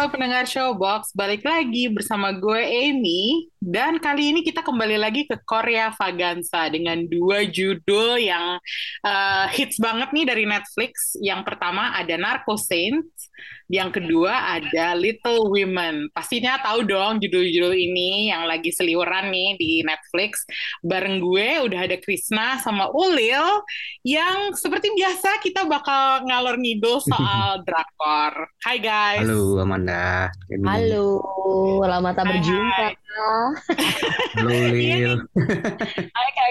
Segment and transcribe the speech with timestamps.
[0.00, 5.36] Halo pendengar Showbox, balik lagi bersama gue Amy dan kali ini kita kembali lagi ke
[5.44, 8.56] Korea Vaganza dengan dua judul yang
[9.04, 11.20] uh, hits banget nih dari Netflix.
[11.20, 13.28] Yang pertama ada Narco Saints,
[13.70, 16.10] yang kedua ada Little Women.
[16.10, 20.42] Pastinya tahu dong judul-judul ini yang lagi seliweran nih di Netflix.
[20.82, 23.62] Bareng gue udah ada Krisna sama Ulil
[24.02, 28.50] yang seperti biasa kita bakal ngalor ngidul soal drakor.
[28.66, 29.22] Hai guys.
[29.22, 30.34] Halo Amanda.
[30.66, 31.22] Halo,
[31.86, 32.86] lama tak Hai, berjumpa.
[34.38, 35.14] Halo Lil.
[36.16, 36.50] Hai Kak.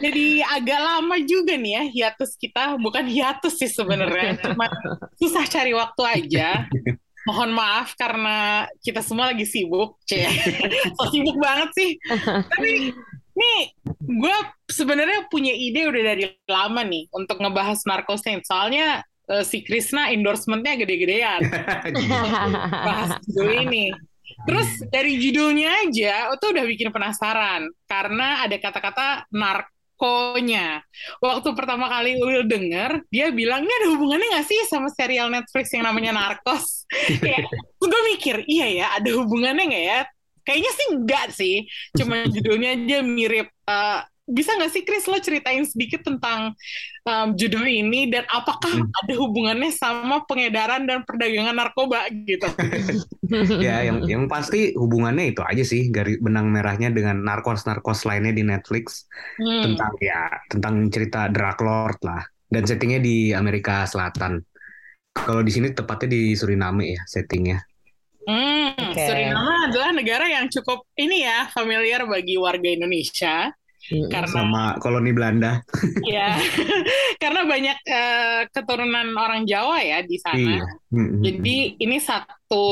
[0.00, 4.66] Jadi agak lama juga nih ya hiatus kita, bukan hiatus sih sebenarnya, cuma
[5.20, 6.48] susah cari waktu aja.
[7.28, 10.26] Mohon maaf karena kita semua lagi sibuk, cie.
[10.98, 11.90] So sibuk banget sih.
[12.50, 12.90] Tapi
[13.32, 13.60] nih
[14.02, 14.36] gue
[14.66, 18.50] sebenarnya punya ide udah dari lama nih untuk ngebahas Narco Saints.
[18.50, 21.46] Soalnya eh, si Krisna endorsementnya gede-gedean
[22.90, 23.94] bahas judul ini.
[24.42, 29.30] Terus dari judulnya aja, itu udah bikin penasaran karena ada kata-kata
[30.02, 30.82] narkonya.
[31.22, 35.70] Waktu pertama kali Ulil denger, dia bilang, ini ada hubungannya nggak sih sama serial Netflix
[35.70, 36.90] yang namanya Narcos?
[37.22, 37.46] Kayak,
[37.78, 40.00] gue mikir, iya ya, ada hubungannya nggak ya?
[40.42, 41.54] Kayaknya sih enggak sih,
[41.94, 43.46] cuma judulnya aja mirip.
[43.46, 44.00] Eh,
[44.32, 46.56] bisa nggak sih Chris lo ceritain sedikit tentang
[47.04, 52.48] um, judul ini dan apakah ada hubungannya sama pengedaran dan perdagangan narkoba gitu?
[53.64, 58.32] ya yang yang pasti hubungannya itu aja sih garis benang merahnya dengan narkos narkos lainnya
[58.32, 59.06] di Netflix
[59.38, 59.64] Hmm.
[59.64, 64.40] tentang ya tentang cerita drug lord lah dan settingnya di Amerika Selatan.
[65.12, 67.58] Kalau di sini tepatnya di Suriname ya settingnya.
[68.22, 69.02] Hmm, Oke.
[69.02, 73.50] Suriname adalah negara yang cukup ini ya familiar bagi warga Indonesia
[73.90, 75.58] karena Sama koloni Belanda.
[76.06, 76.38] ya
[77.22, 80.38] karena banyak eh, keturunan orang Jawa ya di sana.
[80.38, 80.66] Iya.
[80.92, 81.20] Mm-mm.
[81.24, 82.66] Jadi ini satu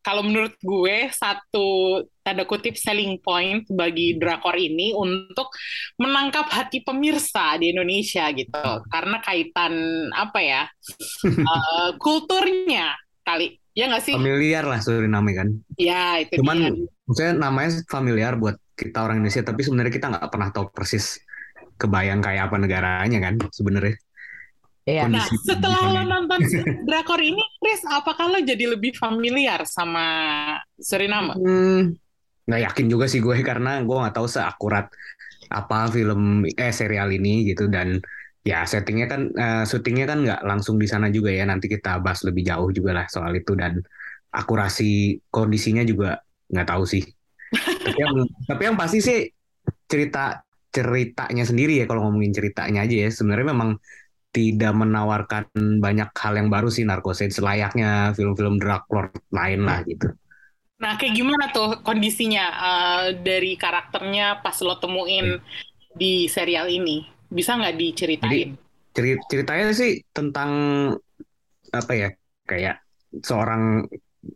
[0.00, 5.50] kalau menurut gue satu tanda kutip selling point bagi drakor ini untuk
[6.00, 8.66] menangkap hati pemirsa di Indonesia gitu.
[8.90, 9.74] Karena kaitan
[10.14, 10.62] apa ya
[11.26, 12.96] eh, kulturnya
[13.26, 14.14] kali ya nggak sih?
[14.16, 15.48] familiar lah Suriname kan.
[15.76, 16.88] Ya itu Cuman dia.
[17.04, 21.18] maksudnya namanya familiar buat kita orang Indonesia tapi sebenarnya kita nggak pernah tahu persis
[21.80, 23.96] kebayang kayak apa negaranya kan sebenarnya.
[24.86, 25.10] Iya.
[25.10, 26.46] Nah, setelah lo nonton
[26.86, 30.06] drakor ini, Chris, apakah lo jadi lebih familiar sama
[30.78, 31.34] Suriname?
[31.34, 31.98] Hmm,
[32.46, 34.86] nggak yakin juga sih gue karena gue nggak tahu seakurat
[35.50, 37.98] apa film eh serial ini gitu dan
[38.46, 42.22] ya settingnya kan eh, syutingnya kan nggak langsung di sana juga ya nanti kita bahas
[42.22, 43.82] lebih jauh juga lah soal itu dan
[44.30, 47.02] akurasi kondisinya juga nggak tahu sih
[47.56, 48.14] tapi yang
[48.46, 49.18] tapi yang pasti sih
[49.86, 53.70] cerita ceritanya sendiri ya kalau ngomongin ceritanya aja ya sebenarnya memang
[54.34, 55.48] tidak menawarkan
[55.80, 60.12] banyak hal yang baru sih Narcosade selayaknya film-film drug lord lain lah gitu
[60.76, 65.40] Nah, kayak gimana tuh kondisinya eh, dari karakternya pas lo temuin
[65.96, 67.00] di serial ini?
[67.32, 68.52] Bisa nggak diceritain?
[68.92, 70.50] Ceri- ceritanya sih tentang
[71.72, 72.08] apa ya
[72.44, 72.84] kayak
[73.24, 73.88] seorang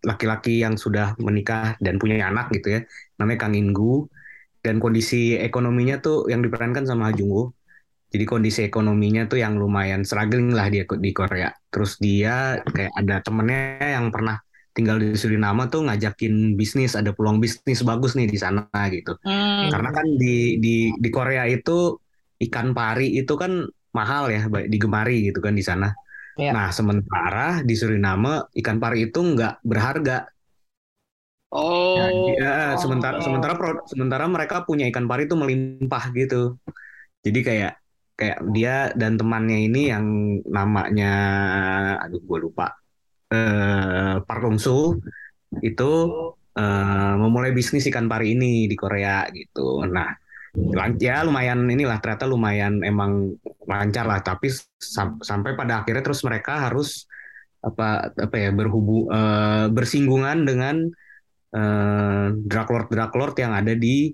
[0.06, 2.80] laki-laki yang sudah menikah dan punya anak gitu ya
[3.18, 4.06] namanya Kang Ingu
[4.60, 7.54] dan kondisi ekonominya tuh yang diperankan sama Ha Jung Woo
[8.10, 11.46] jadi kondisi ekonominya tuh yang lumayan struggling lah dia di Korea.
[11.70, 14.42] Terus dia kayak ada temennya yang pernah
[14.74, 19.14] tinggal di Suriname tuh ngajakin bisnis ada peluang bisnis bagus nih di sana gitu.
[19.22, 21.94] Hmm, karena kan di di di Korea itu
[22.50, 23.62] ikan pari itu kan
[23.94, 25.94] mahal ya, digemari gitu kan di sana.
[26.38, 26.50] Iya.
[26.56, 30.26] Nah, sementara di Suriname ikan pari itu nggak berharga.
[31.50, 36.54] Oh, Ya, dia- sementara sementara pro- sementara mereka punya ikan pari itu melimpah gitu.
[37.26, 37.72] Jadi kayak
[38.18, 40.04] kayak dia dan temannya ini yang
[40.47, 41.10] namanya
[42.04, 42.66] aduh gue lupa
[43.32, 44.98] eh Park Hong Soo
[45.62, 45.91] itu
[46.59, 49.82] eh, memulai bisnis ikan pari ini di Korea gitu.
[49.86, 50.10] Nah,
[50.98, 53.38] ya lumayan inilah ternyata lumayan emang
[53.70, 54.50] lancar lah tapi
[54.82, 57.06] sam- sampai pada akhirnya terus mereka harus
[57.60, 60.76] apa apa ya berhubu eh, bersinggungan dengan
[61.54, 64.10] eh, drug lord drug lord yang ada di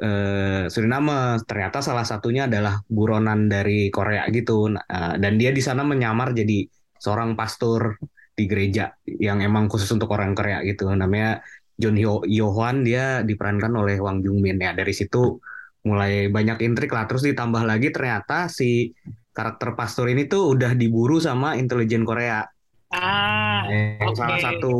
[0.00, 1.38] eh, Suriname.
[1.44, 4.72] Ternyata salah satunya adalah buronan dari Korea gitu.
[4.72, 6.66] Eh, dan dia di sana menyamar jadi
[7.00, 8.00] seorang pastor
[8.34, 10.88] di gereja yang emang khusus untuk orang Korea gitu.
[10.90, 11.44] Namanya
[11.80, 15.40] John Hyo Hwan dia diperankan oleh Wang Jung Min ya dari situ
[15.88, 18.92] mulai banyak intrik lah terus ditambah lagi ternyata si
[19.32, 22.44] karakter pastor ini tuh udah diburu sama intelijen Korea
[22.90, 24.18] Ah, Eh, oke.
[24.18, 24.72] salah satu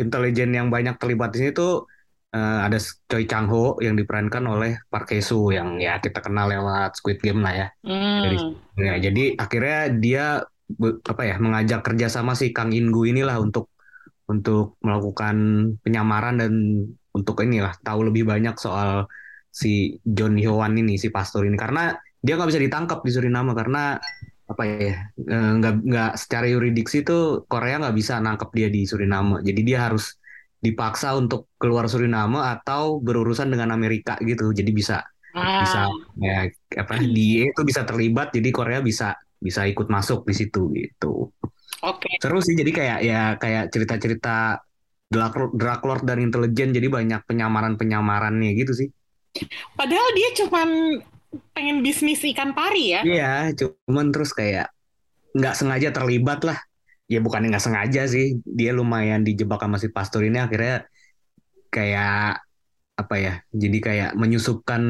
[0.00, 1.84] intelijen yang banyak terlibat di sini tuh
[2.32, 6.48] eh, ada Choi Chang Ho yang diperankan oleh Park Hae Soo yang ya kita kenal
[6.48, 7.66] lewat Squid Game lah ya.
[7.84, 8.56] Hmm.
[8.72, 10.24] Ya, jadi akhirnya dia
[11.08, 13.68] apa ya mengajak kerjasama si Kang In-gu inilah untuk
[14.28, 15.36] untuk melakukan
[15.84, 16.52] penyamaran dan
[17.12, 19.08] untuk inilah tahu lebih banyak soal
[19.50, 21.56] si John Hyo-wan ini si pastor ini.
[21.58, 23.98] Karena dia nggak bisa ditangkap di Suriname karena
[24.48, 24.96] apa ya
[25.28, 29.44] eh, nggak nggak secara yuridiksi tuh Korea nggak bisa nangkep dia di Suriname.
[29.44, 30.16] Jadi dia harus
[30.58, 34.50] dipaksa untuk keluar Suriname atau berurusan dengan Amerika gitu.
[34.52, 35.04] Jadi bisa
[35.34, 35.86] Ah, bisa
[36.18, 36.48] ya
[36.82, 41.30] apa dia itu bisa terlibat jadi Korea bisa bisa ikut masuk di situ gitu.
[41.82, 42.08] Oke.
[42.22, 44.58] seru sih jadi kayak ya kayak cerita-cerita
[45.08, 48.88] Drug Drug Lord dan intelijen jadi banyak penyamaran penyamarannya gitu sih
[49.74, 50.68] Padahal dia cuman
[51.52, 53.00] pengen bisnis ikan pari ya.
[53.04, 54.72] iya cuman terus kayak
[55.36, 56.56] nggak sengaja terlibat lah
[57.04, 60.88] ya bukannya nggak sengaja sih dia lumayan dijebak sama si pastor ini akhirnya
[61.68, 62.40] kayak
[62.96, 64.82] apa ya jadi kayak menyusupkan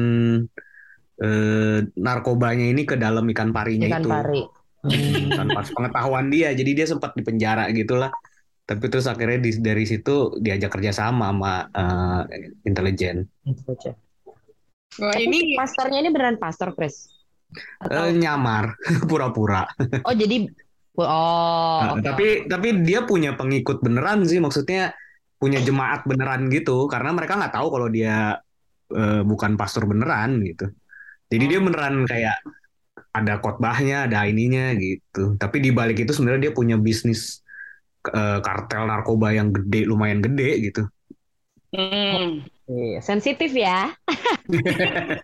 [1.19, 4.41] eh, narkobanya ini ke dalam ikan parinya Ikan itu pari.
[4.79, 5.27] Hmm.
[5.35, 8.15] tanpa pengetahuan dia jadi dia sempat di penjara gitulah
[8.63, 12.21] tapi terus akhirnya di- dari situ diajak kerjasama sama eh,
[12.63, 13.91] intelijen Gitu,
[14.99, 17.07] Wah, Tapi ini pastornya ini beneran pastor, Chris?
[17.55, 18.75] Eh, Atau nyamar
[19.09, 19.65] pura-pura.
[20.05, 20.45] Oh jadi
[20.99, 22.03] oh Nah, oke.
[22.03, 24.91] tapi tapi dia punya pengikut beneran sih maksudnya
[25.39, 28.35] punya jemaat beneran gitu karena mereka nggak tahu kalau dia
[28.91, 30.67] eh, bukan pastor beneran gitu.
[31.31, 32.37] Jadi dia beneran kayak
[33.15, 35.39] ada khotbahnya ada ininya gitu.
[35.39, 37.41] Tapi di balik itu sebenarnya dia punya bisnis
[38.11, 40.83] eh, kartel narkoba yang gede lumayan gede gitu.
[41.69, 43.89] Hmm, Iya, sensitif ya.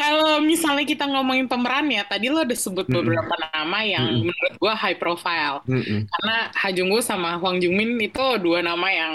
[0.00, 4.32] kalau misalnya kita ngomongin pemeran ya, tadi lo udah sebut beberapa nama yang Mm-mm.
[4.32, 5.60] menurut gua high profile.
[5.68, 6.08] Mm-mm.
[6.08, 9.14] Karena Ha Jung Woo sama Hwang Jung Min itu dua nama yang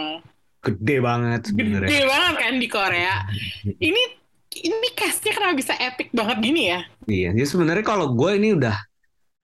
[0.62, 3.16] gede banget sebenarnya gede banget kan di Korea.
[3.82, 4.02] Ini
[4.62, 6.86] ini castnya kenapa bisa epic banget gini ya?
[7.10, 8.78] Iya, jadi sebenarnya kalau gue ini udah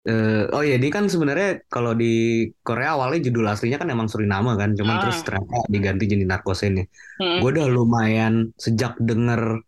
[0.07, 4.55] eh, oh ya ini kan sebenarnya kalau di Korea awalnya judul aslinya kan emang Suriname
[4.55, 5.01] kan, cuman Ah.
[5.03, 6.85] terus ternyata diganti jadi Narkosen ya.
[7.19, 7.43] Hmm.
[7.43, 9.61] Gue udah lumayan sejak denger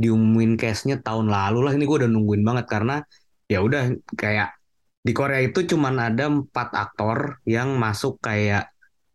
[0.00, 3.04] diumumin case-nya tahun lalu lah ini gue udah nungguin banget karena
[3.46, 4.56] ya udah kayak
[5.04, 8.72] di Korea itu cuman ada empat aktor yang masuk kayak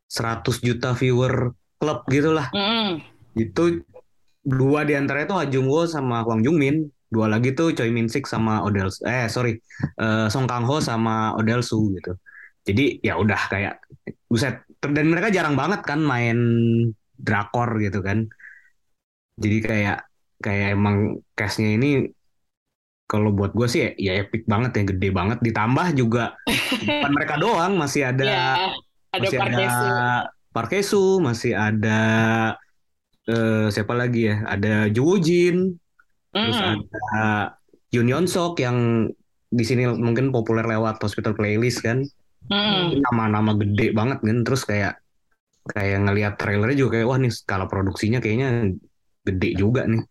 [0.07, 1.51] 100 juta viewer
[1.81, 2.47] klub gitu lah.
[2.53, 3.01] Hmm.
[3.33, 3.81] Itu
[4.47, 6.87] dua di antaranya tuh Ha Jung Woo sama Hwang Jung Min.
[7.07, 9.55] Dua lagi tuh Choi Min Sik sama Odell eh sorry
[9.99, 12.15] eh, Song Kang Ho sama Odell Su gitu.
[12.67, 13.79] Jadi ya udah kayak
[14.27, 16.37] buset dan mereka jarang banget kan main
[17.15, 18.27] drakor gitu kan.
[19.39, 19.97] Jadi kayak
[20.43, 22.11] kayak emang cast-nya ini
[23.07, 26.35] kalau buat gue sih ya, ya epic banget ya gede banget ditambah juga
[26.83, 28.43] bukan mereka doang masih ada Ya,
[29.15, 29.91] ada masih Park ada Hae-soo.
[30.51, 31.99] Park Hae-soo, masih ada
[33.31, 34.35] eh, siapa lagi ya?
[34.43, 35.79] Ada Jo Woo Jin,
[36.45, 36.77] terus Hmm.
[36.85, 37.25] ada
[37.89, 39.09] Yeon Sok yang
[39.47, 42.03] di sini mungkin populer lewat Hospital Playlist kan.
[42.51, 42.99] Hmm.
[42.99, 44.37] Nama-nama gede banget kan.
[44.43, 44.99] Terus kayak
[45.67, 48.71] kayak ngelihat trailernya juga kayak wah nih skala produksinya kayaknya
[49.23, 50.03] gede juga nih.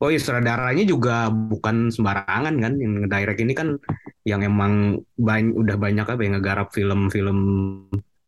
[0.00, 3.76] Oh iya sutradaranya juga bukan sembarangan kan yang ngedirect ini kan
[4.24, 7.38] yang emang bany- udah banyak apa yang ngegarap film-film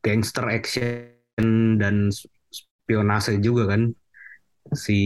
[0.04, 2.12] gangster action dan
[2.52, 3.94] spionase juga kan
[4.70, 4.98] si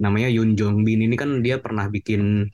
[0.00, 2.48] namanya Yoon Jong Bin ini kan dia pernah bikin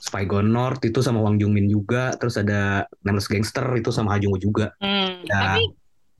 [0.00, 4.16] Spy Gone North itu sama Wang Jung Min juga terus ada Nameless Gangster itu sama
[4.16, 5.22] Ha Jung Woo juga Hmm.
[5.28, 5.36] Ya.
[5.56, 5.62] Tapi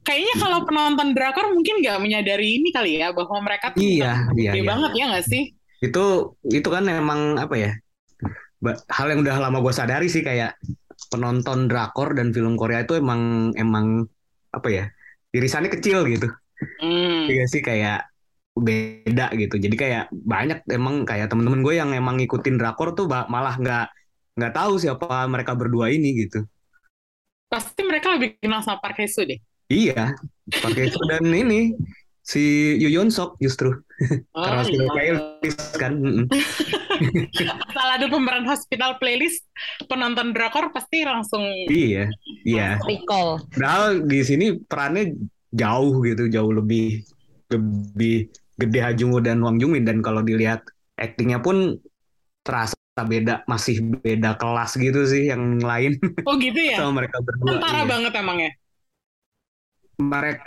[0.05, 4.57] kayaknya kalau penonton drakor mungkin nggak menyadari ini kali ya bahwa mereka tuh iya iya
[4.57, 5.53] iya banget ya nggak sih?
[5.81, 6.05] itu
[6.49, 7.73] itu kan emang apa ya
[8.93, 10.57] hal yang udah lama gue sadari sih kayak
[11.09, 14.05] penonton drakor dan film Korea itu emang emang
[14.53, 14.85] apa ya
[15.33, 16.29] irisannya kecil gitu
[16.61, 17.25] Hmm.
[17.25, 18.10] Iya sih kayak
[18.57, 23.55] beda gitu jadi kayak banyak emang kayak temen-temen gue yang emang ngikutin drakor tuh malah
[23.57, 23.87] nggak
[24.37, 26.45] nggak tahu siapa mereka berdua ini gitu
[27.51, 29.39] Pasti mereka lebih kenal sama Park Hae-soo deh.
[29.67, 30.15] iya
[30.51, 31.75] pakai itu dan ini
[32.23, 33.75] si Yoo Yeon Sok justru
[34.33, 34.87] Oh, karena iya.
[34.95, 35.93] playlist kan.
[37.69, 39.45] Asal ada pemeran hospital playlist,
[39.91, 42.09] penonton drakor pasti langsung iya
[42.47, 43.45] iya Recall.
[43.53, 45.21] Padahal di sini perannya
[45.53, 47.05] jauh gitu, jauh lebih
[47.51, 50.63] lebih gede Ha Jung Woo dan Wang Jung Min dan kalau dilihat
[50.95, 51.81] aktingnya pun
[52.41, 55.97] terasa beda, masih beda kelas gitu sih yang lain
[56.29, 56.77] Oh gitu ya?
[56.85, 57.57] sama mereka berdua.
[57.57, 57.89] Tentara Iya.
[57.89, 58.51] banget emangnya.
[60.01, 60.45] Mereka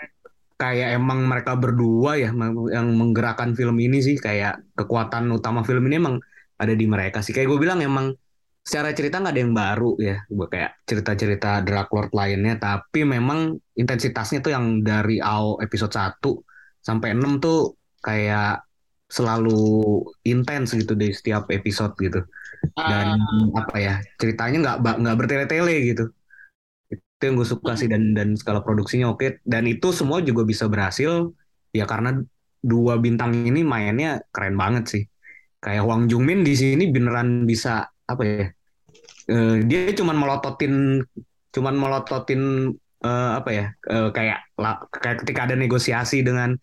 [0.57, 2.29] kayak emang mereka berdua ya
[2.71, 6.15] yang menggerakkan film ini sih kayak kekuatan utama film ini emang
[6.57, 7.33] ada di mereka sih.
[7.33, 8.13] Kayak gue bilang emang
[8.63, 13.59] secara cerita nggak ada yang baru ya, Gua kayak cerita-cerita Drag Lord lainnya, tapi memang
[13.75, 16.52] intensitasnya tuh yang dari AO episode 1
[16.83, 18.67] sampai 6 tuh kayak
[19.07, 22.21] selalu intens gitu di setiap episode gitu.
[22.75, 23.17] Dan
[23.55, 26.05] apa ya, ceritanya nggak nggak bertele-tele gitu.
[26.91, 30.67] Itu yang gue suka sih dan dan skala produksinya oke dan itu semua juga bisa
[30.67, 31.31] berhasil
[31.71, 32.19] ya karena
[32.59, 35.03] dua bintang ini mainnya keren banget sih.
[35.63, 38.47] Kayak Hwang Jungmin di sini beneran bisa apa ya?
[39.29, 41.03] eh, dia cuman melototin
[41.53, 42.73] cuman melototin
[43.03, 43.65] eh, apa ya?
[43.75, 44.39] eh, kayak
[45.03, 46.55] kayak ketika ada negosiasi dengan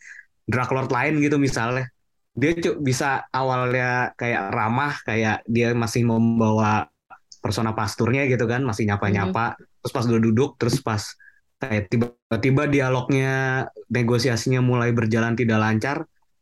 [0.49, 1.87] drug lord lain gitu misalnya.
[2.35, 6.89] Dia cu- bisa awalnya kayak ramah, kayak dia masih membawa
[7.43, 9.59] persona pasturnya gitu kan, masih nyapa-nyapa.
[9.83, 11.03] Terus pas udah duduk, terus pas
[11.61, 15.97] kayak tiba-tiba dialognya negosiasinya mulai berjalan tidak lancar,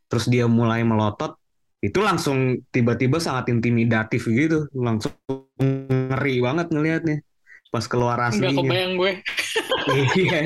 [0.07, 1.35] terus dia mulai melotot,
[1.83, 5.11] itu langsung tiba-tiba sangat intimidatif gitu, langsung
[5.59, 7.17] ngeri banget ngelihatnya
[7.69, 8.57] pas keluar Nggak aslinya.
[8.57, 9.11] kebayang gue.
[10.19, 10.41] Iya.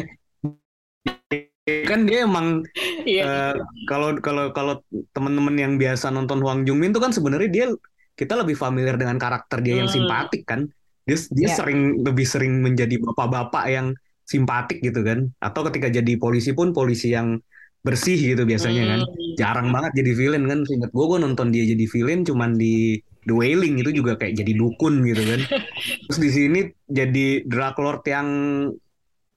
[1.88, 2.60] kan dia emang
[3.08, 3.24] Iya.
[3.24, 3.56] eh,
[3.88, 4.84] kalau kalau kalau
[5.16, 7.66] teman-teman yang biasa nonton Hwang Jungmin tuh kan sebenarnya dia
[8.14, 9.96] kita lebih familiar dengan karakter dia yang Hmm.
[10.04, 10.68] simpatik kan.
[11.04, 11.56] Dia dia Iya.
[11.56, 13.88] sering lebih sering menjadi bapak-bapak yang
[14.24, 15.32] simpatik gitu kan.
[15.40, 17.40] Atau ketika jadi polisi pun polisi yang
[17.82, 19.00] bersih gitu biasanya kan.
[19.04, 19.36] Hmm.
[19.40, 20.60] Jarang banget jadi villain kan.
[20.64, 24.54] Ingat gue gue nonton dia jadi villain cuman di The Wailing itu juga kayak jadi
[24.56, 25.42] dukun gitu kan.
[26.10, 28.28] Terus di sini jadi Drug Lord yang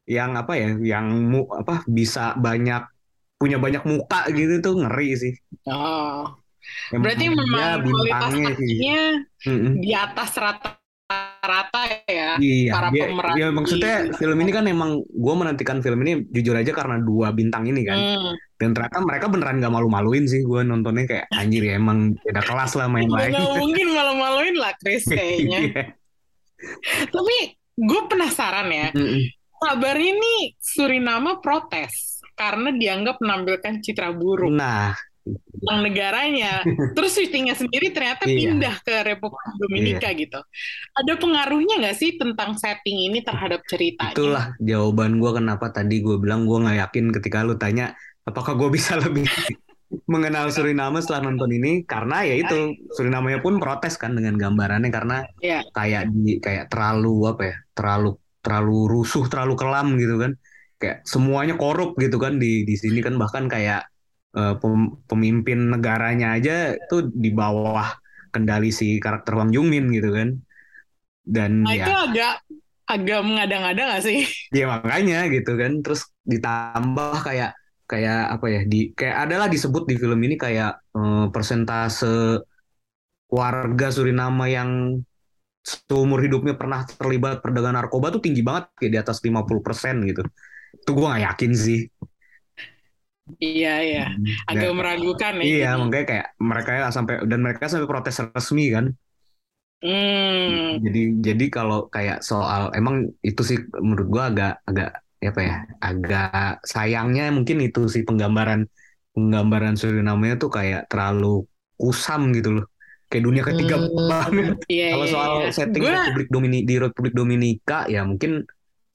[0.07, 2.87] yang apa ya, yang mu, apa bisa banyak
[3.37, 5.35] punya banyak muka gitu tuh ngeri sih.
[5.69, 6.31] Oh.
[6.91, 8.77] Berarti memang kualitas bintangnya sih.
[9.79, 10.31] di atas
[11.47, 12.31] rata-rata ya.
[12.37, 16.27] Iya, para dia, pemeran ya maksudnya di- film ini kan emang gue menantikan film ini
[16.35, 17.97] jujur aja karena dua bintang ini kan.
[17.97, 18.35] Hmm.
[18.57, 22.73] Dan ternyata mereka beneran gak malu-maluin sih gue nontonnya kayak anjir ya emang beda kelas
[22.75, 23.31] lah main lain.
[23.33, 25.59] nggak mungkin malu-maluin lah Chris kayaknya.
[25.63, 25.85] Iya.
[27.13, 27.37] Tapi
[27.77, 28.89] gue penasaran ya.
[29.57, 34.93] Kabarnya nih Suriname protes karena dianggap menampilkan citra buruk Nah,
[35.27, 36.63] tentang negaranya.
[36.97, 38.39] Terus syutingnya sendiri ternyata Iya.
[38.39, 40.41] pindah ke Republik Dominika gitu.
[40.95, 44.15] Ada pengaruhnya nggak sih tentang setting ini terhadap ceritanya?
[44.15, 47.93] itulah jawaban gue kenapa tadi gue bilang gue nggak yakin ketika lu tanya
[48.23, 49.27] apakah gue bisa lebih
[50.07, 55.23] mengenal Suriname setelah nonton ini karena ya itu Surinamenya pun protes kan dengan gambarannya karena
[55.39, 55.63] Iya.
[55.71, 58.11] kayak di kayak terlalu apa ya terlalu
[58.43, 60.33] terlalu rusuh terlalu kelam gitu kan
[60.77, 63.87] kayak semuanya korup gitu kan di di sini kan bahkan kayak
[64.39, 66.53] eh, pem- pemimpin negaranya aja
[66.91, 67.89] tuh di bawah
[68.35, 70.29] kendali si karakter Wang Jungmin gitu kan
[71.27, 72.33] dan Nah ya itu agak
[72.87, 74.19] agak mengada-ngada nggak sih?
[74.55, 75.73] Ya makanya gitu kan.
[75.83, 76.01] Terus
[76.33, 77.51] ditambah kayak
[77.91, 82.07] kayak apa ya di kayak adalah disebut di film ini kayak eh, persentase
[83.31, 84.71] warga Suriname yang
[85.67, 90.23] seumur hidupnya pernah terlibat perdagangan narkoba tuh tinggi banget kayak di atas 50% gitu.
[90.83, 91.81] Itu gue gak yakin sih.
[93.37, 94.05] Iya iya.
[94.47, 95.45] Agak Dan- meragukan ya.
[95.45, 95.81] iya, jadi.
[95.83, 98.87] makanya kayak mereka ya sampai dan mereka sampai protes resmi kan.
[99.83, 100.81] Hmm.
[100.81, 104.91] Jadi jadi kalau kayak soal emang itu sih menurut gua agak agak
[105.21, 108.65] apa ya agak sayangnya mungkin itu sih penggambaran
[109.13, 111.45] penggambaran Suriname tuh kayak terlalu
[111.77, 112.67] kusam gitu loh
[113.11, 114.07] kayak dunia ketiga Hmm.
[114.09, 114.57] banget.
[114.67, 115.51] Iya, Kalau iya, soal iya.
[115.53, 118.43] setting Gua- Republik Domini di Republik Dominika ya mungkin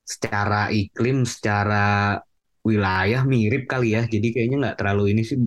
[0.01, 2.17] secara iklim secara
[2.61, 5.37] wilayah mirip kali ya jadi kayaknya nggak terlalu ini sih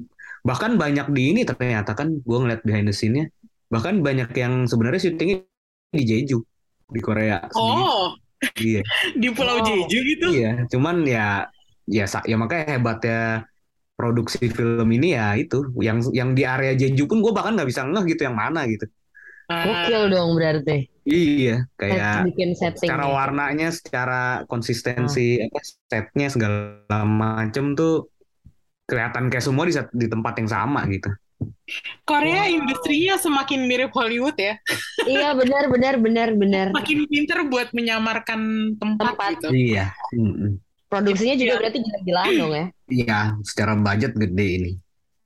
[0.45, 3.31] bahkan banyak di ini ternyata kan gue ngeliat behind the scene-nya
[3.73, 5.39] bahkan banyak yang sebenarnya syutingnya
[5.95, 6.39] di Jeju
[6.91, 7.83] di Korea sendiri.
[7.83, 8.09] Oh,
[8.61, 8.83] iya
[9.23, 9.65] di Pulau Oh.
[9.65, 10.27] Jeju gitu.
[10.37, 11.49] iya cuman ya
[11.89, 13.21] ya ya makanya hebatnya
[13.95, 17.87] produksi film ini ya itu yang yang di area Jeju pun gue bahkan nggak bisa
[17.87, 18.85] ngeh gitu yang mana gitu
[19.47, 20.89] Gokil dong berarti.
[21.05, 22.89] iya Set- kayak bikin setting.
[22.89, 25.53] secara warnanya, secara konsistensi, Hmm.
[25.53, 28.09] apa setnya segala macem tuh
[28.85, 31.13] kelihatan kayak semua di, set- di tempat yang sama gitu.
[32.05, 34.57] Korea industrinya semakin mirip Hollywood ya.
[35.05, 36.67] Iya benar benar benar benar.
[36.73, 38.41] Makin pinter buat menyamarkan
[38.77, 39.31] tempat, Tempat.
[39.37, 39.49] gitu.
[39.53, 40.57] Iya, Mm-mm.
[40.89, 41.61] Produksinya juga Iya.
[41.61, 42.67] berarti gila-gilaan dong ya.
[42.87, 44.73] iya, secara budget gede ini.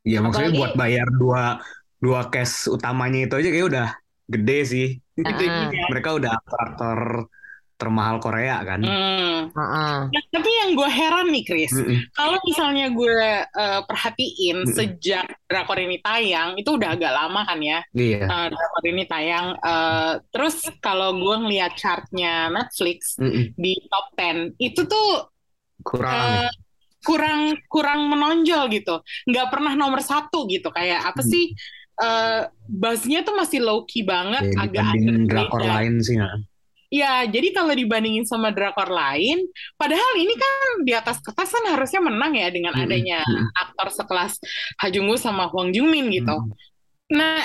[0.03, 1.43] Iya, maksudnya Apalagi- buat bayar dua
[1.99, 3.89] dua cast utamanya itu aja kayak udah
[4.29, 4.87] gede sih.
[5.17, 5.73] Juga.
[5.91, 6.99] Mereka udah aktor
[7.79, 8.83] termahal Korea kan.
[8.83, 9.55] Hmm.
[9.55, 9.99] Heeh.
[10.11, 12.11] Nah, tapi yang gue heran nih, Chris, Mm-mm.
[12.11, 14.75] kalau misalnya gue eh, perhatiin Mm-mm.
[14.75, 18.27] sejak drakor ini tayang, itu udah agak lama kan ya, Iya.
[18.27, 19.47] eh, drakor ini tayang.
[19.63, 23.55] Eh, terus kalau gue ngeliat chartnya Netflix Mm-mm.
[23.55, 25.31] di top 10, itu tuh
[25.87, 26.11] Kurang.
[26.45, 26.51] eh,
[27.07, 30.69] kurang kurang menonjol gitu, nggak pernah nomor satu gitu.
[30.75, 31.31] Kayak apa Hmm.
[31.31, 31.45] sih?
[31.99, 35.29] Eh buzznya tuh masih low key banget, Ya, agak dibanding underrated.
[35.29, 36.35] drakor lain sih nggak.
[36.89, 39.45] Ya, jadi kalau dibandingin sama drakor lain,
[39.77, 40.55] padahal ini kan
[40.89, 43.53] di atas kertas kan harusnya menang ya dengan Mm-mm, adanya mm-mm.
[43.61, 44.41] aktor sekelas
[44.81, 46.33] Ha Jung Woo sama Hwang Jung Min gitu.
[46.33, 46.49] Mm.
[47.09, 47.41] Nah,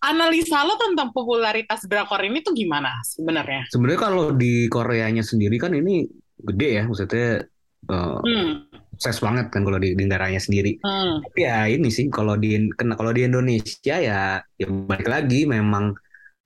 [0.00, 3.68] analisa lo tentang popularitas drakor ini tuh gimana sebenarnya?
[3.68, 6.04] Sebenarnya kalau di Koreanya sendiri kan ini
[6.40, 7.44] gede ya, maksudnya
[7.84, 8.64] eh, Hmm,
[9.00, 10.76] sukses banget kan kalau di, di negaranya sendiri.
[10.76, 15.48] hmm, Tapi ya ini sih kalau di kena kalau di Indonesia ya ya balik lagi
[15.48, 15.96] memang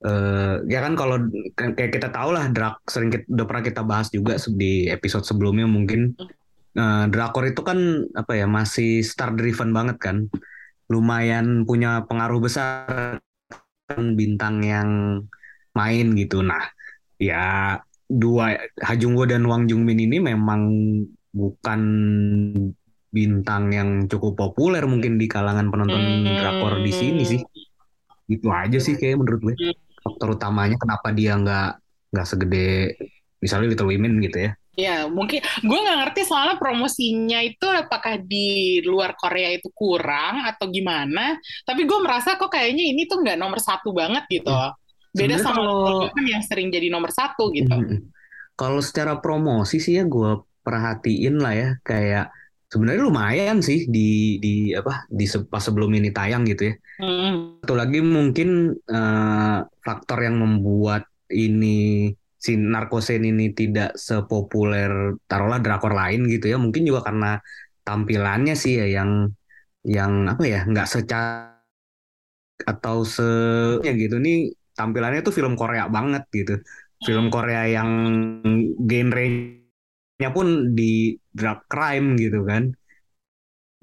[0.07, 1.19] eh, ya kan kalau
[1.51, 5.27] kan kayak kita tahu lah drak sering kita, udah pernah kita bahas juga di episode
[5.27, 6.15] sebelumnya mungkin
[6.79, 10.31] eh, drakor itu kan apa ya masih star driven banget kan.
[10.87, 13.19] Lumayan punya pengaruh besar
[13.91, 14.89] kan bintang yang
[15.75, 16.39] main gitu.
[16.39, 16.71] Nah,
[17.19, 17.75] ya
[18.07, 20.71] dua Ha Jung Woo dan Wang Jung Min ini memang
[21.35, 21.81] bukan
[23.11, 26.35] bintang yang cukup populer mungkin di kalangan penonton Hmm.
[26.39, 27.41] drakor di sini sih.
[28.27, 29.55] Itu aja sih kayak menurut gue.
[29.99, 31.69] Faktor utamanya kenapa dia nggak
[32.11, 32.95] nggak segede
[33.39, 34.51] misalnya Little Women gitu ya.
[34.75, 40.67] Ya, mungkin gue nggak ngerti soalnya promosinya itu apakah di luar Korea itu kurang atau
[40.67, 41.39] gimana.
[41.63, 44.51] Tapi gue merasa kok kayaknya ini tuh nggak nomor satu banget gitu.
[45.15, 47.71] Beda Sebenarnya sama kalau- yang sering jadi nomor satu gitu.
[47.71, 48.11] Mm-mm.
[48.59, 52.33] Kalau secara promosi sih ya gue perhatiin lah ya kayak
[52.65, 56.75] sebenarnya lumayan sih di di apa di pas sebelum ini tayang gitu ya.
[56.99, 57.61] Hmm.
[57.61, 65.93] Satu lagi mungkin eh, faktor yang membuat ini si Narkosen ini tidak sepopuler taruhlah drakor
[65.93, 66.57] lain gitu ya.
[66.59, 67.39] Mungkin juga karena
[67.85, 69.29] tampilannya sih ya yang
[69.85, 71.53] yang apa ya nggak seca
[72.65, 73.29] atau se
[73.85, 76.59] ya gitu nih tampilannya tuh film Korea banget gitu.
[77.05, 77.89] Film Korea yang
[80.17, 82.63] genrenya pun di drug crime gitu kan.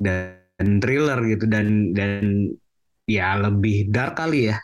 [0.04, 1.44] Dan thriller gitu.
[1.48, 2.22] Dan dan
[3.08, 4.56] ya lebih dark kali ya.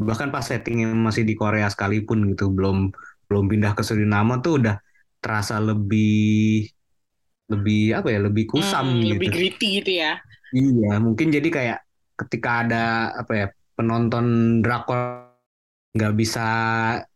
[0.00, 2.52] Bahkan pas settingnya masih di Korea sekalipun gitu.
[2.52, 2.90] Belum
[3.28, 4.76] belum pindah ke Suriname tuh udah
[5.22, 6.68] terasa lebih
[7.52, 8.18] lebih apa ya?
[8.26, 9.14] Lebih kusam Hmm, gitu.
[9.14, 10.12] lebih gritty gitu ya.
[10.56, 11.78] iya mungkin jadi kayak
[12.20, 12.76] ketika ada
[13.20, 14.24] apa ya penonton
[14.64, 14.98] drakor
[15.96, 16.40] nggak bisa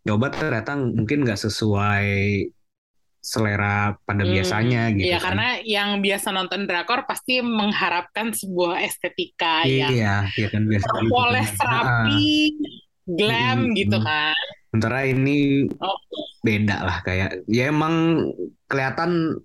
[0.07, 2.07] coba ternyata mungkin nggak sesuai
[3.21, 5.25] selera pada Hmm, biasanya gitu Iya, kan.
[5.29, 10.97] karena yang biasa nonton drakor pasti mengharapkan sebuah estetika yang iya iya kan biasa gitu
[10.97, 11.05] kan.
[11.13, 12.25] poles Ah, rapi,
[13.07, 14.07] glam Hmm, gitu hmm.
[14.07, 14.45] kan.
[14.71, 15.39] sementara ini
[15.77, 15.97] Oh,
[16.41, 18.25] beda lah kayak ya emang
[18.67, 19.37] kelihatan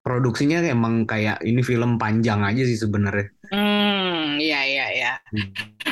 [0.00, 3.32] produksinya emang kayak ini film panjang aja sih sebenarnya.
[3.48, 5.12] hmm, iya iya iya.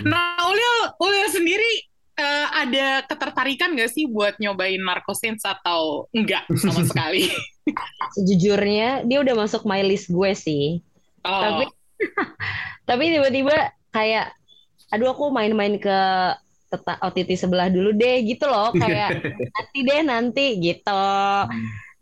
[0.05, 1.71] Nah, Ulil, Ulil sendiri
[2.17, 7.29] eh, ada ketertarikan gak sih buat nyobain Narcosins atau enggak sama sekali?
[8.19, 10.83] Sejujurnya dia udah masuk my list gue sih.
[11.23, 11.65] Oh, Tapi
[12.89, 14.35] tapi tiba-tiba kayak
[14.93, 15.99] aduh aku main-main ke
[16.73, 18.73] teta OTT sebelah dulu deh gitu loh.
[18.75, 19.23] Kayak
[19.57, 21.07] nanti deh nanti gitu.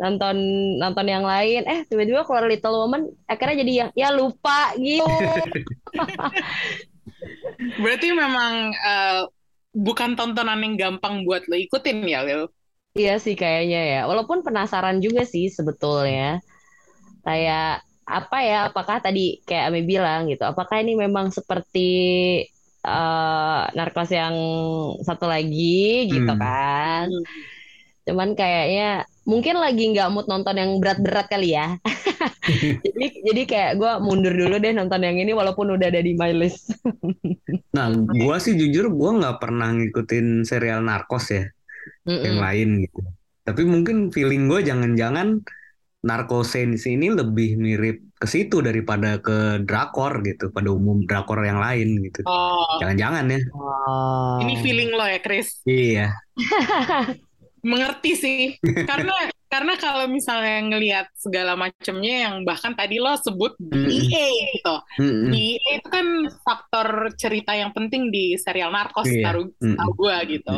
[0.00, 0.36] Nonton
[0.80, 1.68] nonton yang lain.
[1.68, 5.04] Eh tiba-tiba keluar Little Woman akhirnya jadi yang ya lupa gitu.
[7.84, 9.20] Berarti memang eh,
[9.74, 12.42] bukan tontonan yang gampang buat lo ikutin ya, Lil?
[12.98, 13.98] Iya sih kayaknya ya.
[14.10, 16.22] Walaupun penasaran juga sih sebetulnya.
[17.26, 17.62] Kayak
[18.16, 18.54] apa ya?
[18.68, 20.42] Apakah tadi kayak Ami bilang gitu?
[20.52, 21.78] Apakah ini memang seperti
[22.86, 24.34] eh, narkos yang
[25.06, 25.64] satu lagi
[26.12, 26.40] gitu Hmm.
[26.42, 27.06] kan?
[27.06, 27.24] Hmm.
[28.06, 31.78] Cuman kayaknya mungkin lagi nggak mood nonton yang berat-berat kali ya.
[32.82, 36.34] jadi jadi kayak gue mundur dulu deh nonton yang ini walaupun udah ada di my
[36.34, 36.74] list.
[37.70, 41.46] Nah, gua sih jujur gua nggak pernah ngikutin serial Narcos ya,
[42.02, 42.42] yang Mm-mm.
[42.42, 43.00] lain gitu.
[43.46, 45.42] Tapi mungkin feeling gue jangan-jangan
[46.00, 52.00] Narcosens ini lebih mirip ke situ daripada ke drakor gitu, pada umum drakor yang lain
[52.00, 52.24] gitu.
[52.24, 53.40] Oh, Jangan-jangan ya.
[53.52, 54.40] Oh.
[54.40, 55.60] ini feeling lo ya, Chris?
[55.68, 56.16] Iya.
[57.62, 58.40] Mengerti sih.
[58.84, 59.12] Karena
[59.52, 64.74] karena kalau misalnya ngelihat segala macamnya yang bahkan tadi lo sebut DEA gitu.
[65.26, 66.06] DEA itu kan
[66.46, 69.26] faktor cerita yang penting di serial Narcos, Iya.
[69.26, 69.74] taruh Mm-mm.
[69.74, 70.54] tahu gua gitu.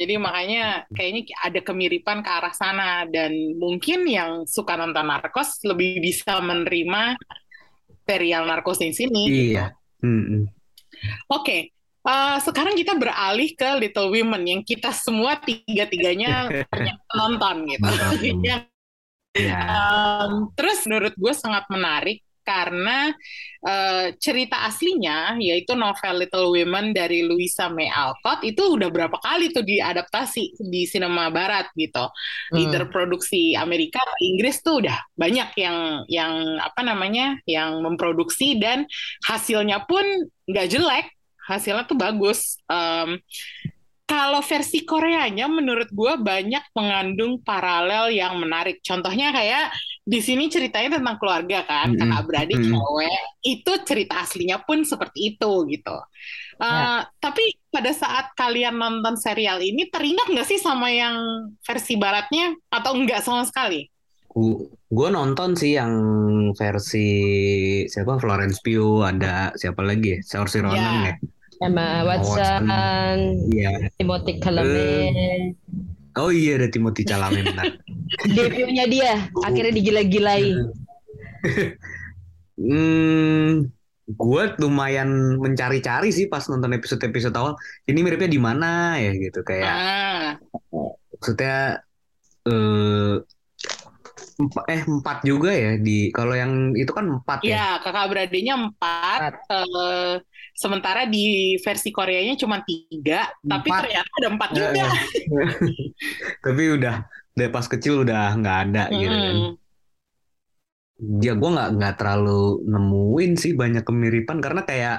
[0.00, 6.00] Jadi makanya kayaknya ada kemiripan ke arah sana dan mungkin yang suka nonton Narcos lebih
[6.00, 7.18] bisa menerima
[8.06, 9.22] serial Narcos di sini.
[9.28, 9.58] gitu.
[9.58, 9.66] Iya.
[10.06, 10.48] Mm-mm.
[11.28, 11.74] Oke,
[12.06, 16.48] eh, sekarang kita beralih ke Little Women yang kita semua tiga-tiganya
[17.18, 17.86] nonton gitu.
[17.86, 18.44] Nonton.
[18.50, 18.66] Ya,
[19.30, 19.62] Iya.
[20.26, 23.14] em, terus menurut gue sangat menarik karena
[23.62, 29.54] eh, cerita aslinya yaitu novel Little Women dari Louisa May Alcott itu udah berapa kali
[29.54, 32.10] tuh diadaptasi di sinema barat gitu.
[32.50, 32.58] Hmm.
[32.58, 38.82] Either produksi Amerika atau Inggris tuh udah banyak yang yang apa namanya yang memproduksi dan
[39.30, 40.02] hasilnya pun
[40.50, 41.06] nggak jelek
[41.50, 42.62] hasilnya tuh bagus.
[42.70, 43.18] Um,
[44.10, 48.82] kalau versi Koreanya menurut gue banyak mengandung paralel yang menarik.
[48.82, 49.70] Contohnya kayak
[50.02, 52.10] di sini ceritanya tentang keluarga kan, mm -hmm.
[52.10, 52.74] kakak beradik mm -hmm.
[52.74, 53.22] cewek.
[53.46, 55.96] Itu cerita aslinya pun seperti itu gitu.
[56.58, 57.06] Uh, ya.
[57.22, 62.98] Tapi pada saat kalian nonton serial ini teringat nggak sih sama yang versi baratnya atau
[62.98, 63.86] enggak sama sekali?
[64.90, 65.94] Gue nonton sih yang
[66.58, 67.08] versi
[67.86, 71.14] siapa Florence Pugh ada siapa lagi Saoirse Ronan ya.
[71.14, 72.64] ya Emma Watson,
[73.52, 73.92] iya.
[74.00, 75.12] Timothy Chalamet.
[76.16, 77.76] Uh, oh iya ada Timothy Chalamet benar.
[78.36, 80.56] Debutnya dia akhirnya digila-gilai.
[82.64, 83.68] hmm,
[84.08, 87.52] gue lumayan mencari-cari sih pas nonton episode-episode awal.
[87.84, 89.68] Ini miripnya di mana ya gitu kayak.
[89.68, 90.26] Ah.
[91.12, 91.84] Maksudnya
[92.48, 93.20] eh
[94.40, 97.52] empat eh empat juga ya di kalau yang itu kan empat ya.
[97.52, 99.18] Iya, kakak beradiknya empat.
[99.20, 99.34] empat.
[99.52, 100.16] Uh,
[100.60, 103.48] sementara di versi Koreanya cuma tiga, empat.
[103.48, 104.68] tapi ternyata ada empat juga.
[104.76, 104.90] Ya.
[106.44, 106.96] tapi udah
[107.32, 108.98] dari pas kecil udah nggak ada hmm.
[109.00, 109.36] gitu kan.
[111.24, 114.98] Ya gue nggak nggak terlalu nemuin sih banyak kemiripan karena kayak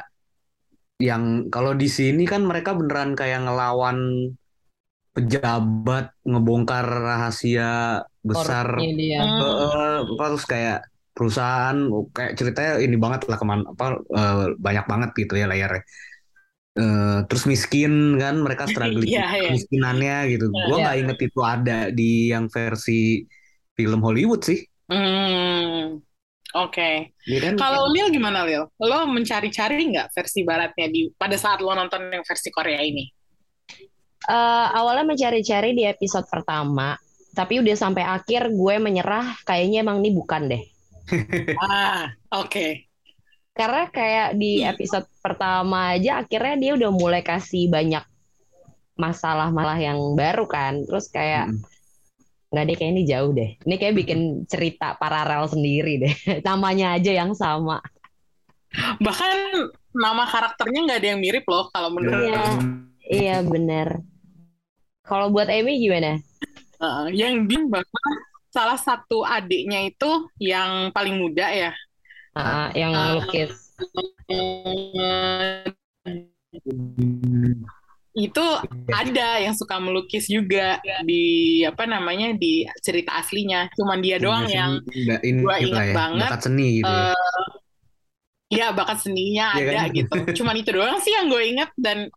[0.97, 4.33] yang kalau di sini kan mereka beneran kayak ngelawan
[5.13, 9.21] pejabat ngebongkar rahasia besar dia.
[9.21, 11.75] Uh, terus kayak perusahaan
[12.15, 15.83] kayak ceritanya ini banget lah ke mana apa uh, banyak banget gitu ya layarnya
[16.79, 19.51] uh, terus miskin kan mereka struggling yeah, yeah.
[19.51, 21.03] miskinannya gitu yeah, gue nggak yeah.
[21.03, 23.27] inget itu ada di yang versi
[23.75, 25.99] film Hollywood sih hmm.
[26.51, 26.83] Oke.
[27.15, 27.31] Okay.
[27.31, 27.55] Ya kan?
[27.55, 28.67] Kalau Lil gimana Lil?
[28.75, 33.07] Lo mencari-cari nggak versi baratnya di pada saat lo nonton yang versi Korea ini?
[34.27, 36.99] Uh, awalnya mencari-cari di episode pertama,
[37.31, 39.39] tapi udah sampai akhir gue menyerah.
[39.47, 40.63] Kayaknya emang ini bukan deh.
[41.63, 42.49] Ah, oke.
[42.49, 42.71] Okay.
[43.51, 48.01] Karena kayak di episode pertama aja akhirnya dia udah mulai kasih banyak
[48.95, 50.81] masalah-masalah yang baru kan.
[50.87, 51.59] Terus kayak hmm.
[52.51, 53.51] nggak deh kayak ini jauh deh.
[53.61, 56.15] Ini kayak bikin cerita paralel sendiri deh.
[56.47, 57.83] Namanya aja yang sama.
[59.03, 59.35] Bahkan
[59.91, 62.23] nama karakternya nggak ada yang mirip loh kalau menurut.
[62.23, 62.43] Iya,
[63.11, 63.99] iya bener.
[65.03, 66.23] Kalau buat Amy gimana?
[66.79, 68.15] Uh, yang bim bahkan
[68.51, 71.71] salah satu adiknya itu yang paling muda ya.
[72.35, 73.75] Uh, yang melukis.
[74.27, 75.67] Uh,
[78.11, 78.45] itu
[78.91, 83.71] ada yang suka melukis juga di apa namanya di cerita aslinya.
[83.75, 84.71] Cuman dia doang seni, yang
[85.23, 86.29] in, gua ingat ya, banget.
[86.29, 86.91] Bakat seni gitu.
[86.91, 87.47] Uh,
[88.51, 88.67] ya.
[88.75, 89.95] bakat seninya ya, ada kan?
[89.95, 90.15] gitu.
[90.43, 92.11] Cuman itu doang sih yang gue ingat dan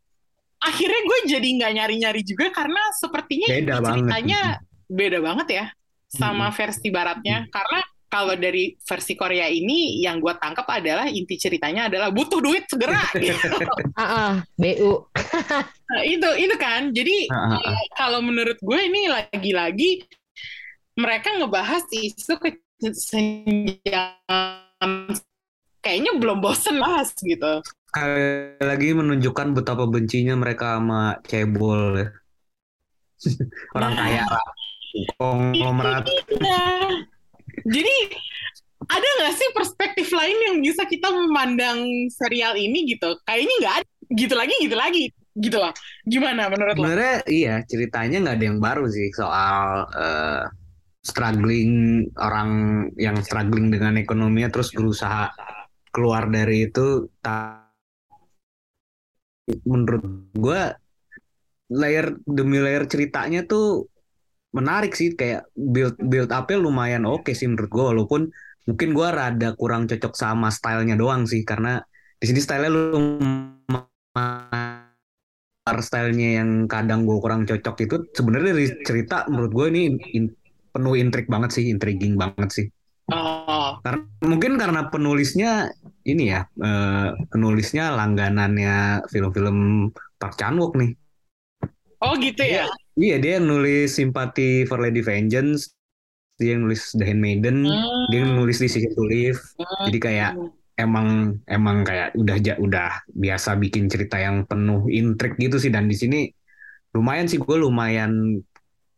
[0.59, 4.89] akhirnya gue jadi nggak nyari-nyari juga karena sepertinya beda ceritanya banget.
[4.89, 5.67] beda banget ya
[6.15, 6.55] sama hmm.
[6.55, 7.51] versi baratnya hmm.
[7.51, 7.81] karena
[8.15, 13.11] kalau dari versi Korea ini yang gue tangkap adalah inti ceritanya adalah butuh duit segera
[13.19, 13.51] gitu.
[14.55, 14.93] BU.
[15.91, 16.95] nah, itu itu kan.
[16.95, 20.07] Jadi uh, uh, kalau menurut gue ini lagi-lagi
[20.95, 22.39] mereka ngebahas isu
[22.79, 25.11] kesenjangan
[25.83, 27.67] kayaknya belum bosen bahas gitu.
[28.63, 32.15] Lagi menunjukkan betapa bencinya mereka sama cebol ya.
[33.75, 34.47] Orang kaya lah
[35.19, 36.07] konglomerat.
[36.11, 36.65] Iya.
[37.65, 37.95] Jadi
[38.85, 43.17] ada nggak sih perspektif lain yang bisa kita memandang serial ini gitu?
[43.25, 43.89] Kayaknya nggak ada.
[44.05, 45.05] Gitu lagi, gitu lagi,
[45.41, 45.73] gitu lah.
[46.05, 46.85] Gimana menurut lo?
[46.85, 50.45] Sebenarnya iya ceritanya nggak ada yang baru sih soal uh,
[51.01, 55.33] struggling orang yang struggling dengan ekonominya terus berusaha
[55.89, 57.09] keluar dari itu.
[59.65, 60.05] Menurut
[60.37, 60.63] gue
[61.73, 63.89] layer demi layer ceritanya tuh
[64.55, 68.31] menarik sih kayak build build upnya lumayan oke okay sih menurut gue walaupun
[68.65, 71.83] mungkin gue rada kurang cocok sama stylenya doang sih karena
[72.17, 74.87] di sini stylenya lumayan
[75.83, 79.83] stylenya yang kadang gue kurang cocok itu sebenarnya dari cerita menurut gue ini
[80.17, 80.31] in,
[80.71, 82.67] penuh intrik banget sih intriguing banget sih
[83.11, 83.83] oh.
[83.83, 85.75] karena mungkin karena penulisnya
[86.07, 90.95] ini ya uh, penulisnya langganannya film-film Park Chan Wook nih
[92.05, 92.69] Oh gitu ya?
[92.95, 95.75] Iya dia yang nulis Sympathy for Lady Vengeance,
[96.39, 98.07] dia yang nulis The Handmaiden, hmm.
[98.15, 99.43] dia yang nulis di Season to Live.
[99.59, 99.91] Hmm.
[99.91, 100.33] Jadi kayak
[100.79, 105.95] emang emang kayak udah udah biasa bikin cerita yang penuh intrik gitu sih dan di
[105.95, 106.27] sini
[106.95, 108.43] lumayan sih gue lumayan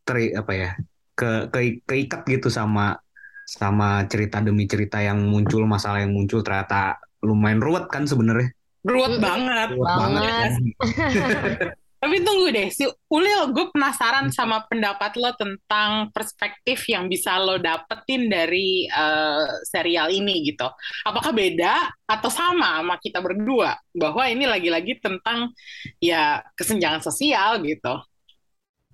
[0.05, 0.71] ter apa ya
[1.17, 2.97] ke, ke keikat gitu sama
[3.45, 8.53] sama cerita demi cerita yang muncul masalah yang muncul ternyata lumayan ruwet kan sebenarnya
[8.85, 11.69] ruwet banget ruwet banget, banget.
[11.97, 17.57] Tapi tunggu deh, si Ulil, gue penasaran sama pendapat lo tentang perspektif yang bisa lo
[17.57, 20.69] dapetin dari uh, serial ini gitu.
[21.09, 23.81] Apakah beda atau sama sama kita berdua?
[23.97, 25.57] Bahwa ini lagi-lagi tentang
[25.97, 27.97] ya kesenjangan sosial gitu.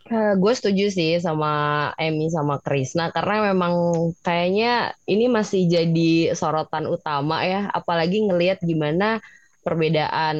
[0.06, 3.74] Uh, gue setuju sih sama Emmy sama Krisna karena memang
[4.26, 9.22] kayaknya ini masih jadi sorotan utama ya, apalagi ngelihat gimana
[9.62, 10.36] perbedaan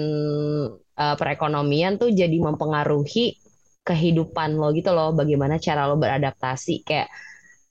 [0.98, 3.38] uh, perekonomian tuh jadi mempengaruhi
[3.82, 6.86] kehidupan lo gitu loh, bagaimana cara lo beradaptasi.
[6.86, 7.10] Kayak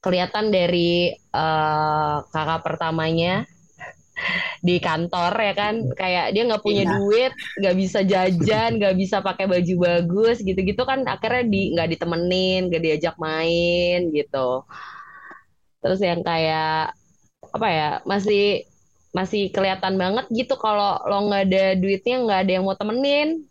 [0.04, 3.48] kelihatan dari uh, kakak pertamanya
[4.68, 5.76] di kantor ya kan?
[5.96, 6.92] Kayak dia nggak punya iya.
[6.96, 7.34] duit
[7.64, 12.84] nggak bisa jajan nggak bisa pakai baju bagus gitu-gitu kan akhirnya di nggak ditemenin nggak
[12.84, 14.68] diajak main gitu.
[15.82, 16.94] Terus yang kayak
[17.52, 18.71] apa ya masih
[19.12, 23.44] masih kelihatan banget gitu kalau lo nggak ada duitnya nggak ada yang mau temenin.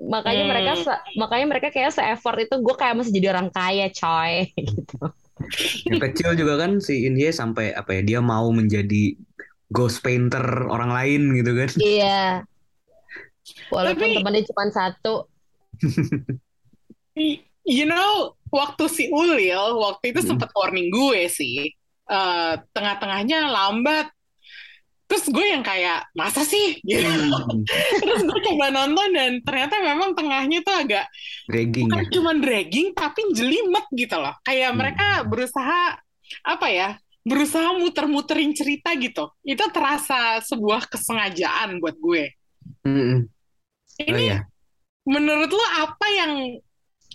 [0.00, 0.50] Makanya hmm.
[0.52, 0.72] mereka
[1.16, 4.48] makanya mereka kayak se effort itu gue kayak masih jadi orang kaya coy.
[5.40, 5.88] Gitu.
[5.88, 9.16] Yang kecil juga kan si India sampai apa ya dia mau menjadi
[9.72, 11.68] ghost painter orang lain gitu kan.
[11.80, 12.22] Iya.
[13.72, 15.14] Walaupun Tapi, temannya cuma satu.
[17.64, 20.28] You know waktu si Ulil waktu itu hmm.
[20.34, 21.70] sempat warning gue sih
[22.10, 24.10] uh, tengah-tengahnya lambat
[25.10, 27.66] terus gue yang kayak masa sih gitu hmm.
[28.06, 31.10] terus gue coba nonton dan ternyata memang tengahnya tuh agak
[31.50, 32.10] dragging bukan ya?
[32.14, 34.78] cuma dragging tapi jelimet gitu loh kayak hmm.
[34.78, 35.98] mereka berusaha
[36.46, 36.94] apa ya
[37.26, 42.30] berusaha muter-muterin cerita gitu itu terasa sebuah kesengajaan buat gue
[42.86, 43.18] hmm.
[43.26, 44.46] oh, ini ya.
[45.10, 46.32] menurut lo apa yang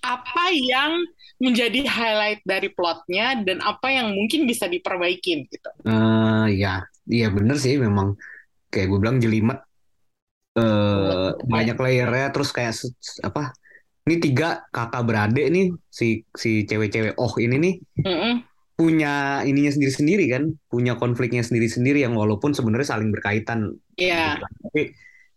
[0.03, 0.99] apa yang
[1.36, 7.62] menjadi highlight dari plotnya dan apa yang mungkin bisa diperbaikin gitu uh, ya Iya bener
[7.62, 8.17] sih memang
[8.74, 9.62] kayak gue bilang jelimet
[10.58, 12.74] uh, banyak layernya terus kayak
[13.21, 13.54] apa
[14.06, 18.34] ini tiga kakak beradik nih si si cewek-cewek oh ini nih mm -mm.
[18.76, 24.41] punya ininya sendiri-sendiri kan punya konfliknya sendiri-sendiri yang walaupun sebenarnya saling berkaitan Iya.
[24.41, 24.50] Yeah.
[24.65, 24.82] tapi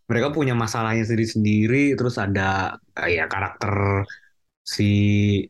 [0.09, 4.03] mereka punya masalahnya sendiri-sendiri terus ada kayak karakter
[4.69, 4.91] si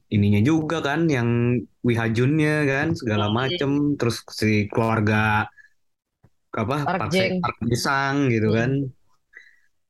[0.08, 5.44] ininya juga kan yang Wihajunnya kan segala macem terus si keluarga
[6.56, 7.12] apa Park,
[7.44, 8.56] Park Pisang gitu hmm.
[8.56, 8.72] kan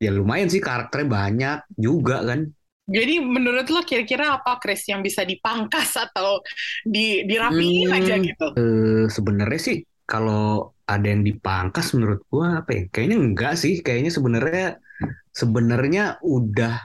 [0.02, 2.50] ya lumayan sih karakternya banyak juga kan
[2.89, 6.42] jadi menurut lo kira-kira apa Chris yang bisa dipangkas atau
[6.82, 8.48] di dirapiin hmm, aja gitu?
[8.58, 9.78] Uh, Sebenarnya sih
[10.10, 12.84] kalau ada yang dipangkas menurut gua apa ya?
[12.89, 13.86] Kayaknya enggak sih.
[13.86, 14.68] Kayaknya sebenarnya
[15.30, 16.82] sebenarnya udah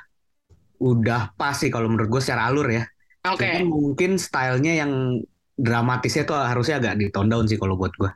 [0.85, 2.85] udah pas sih kalau menurut gua secara alur ya.
[3.25, 3.41] Oke.
[3.41, 3.65] Okay.
[3.65, 4.93] Mungkin stylenya yang
[5.57, 8.13] dramatisnya tuh harusnya agak ditondown down sih kalau buat gua.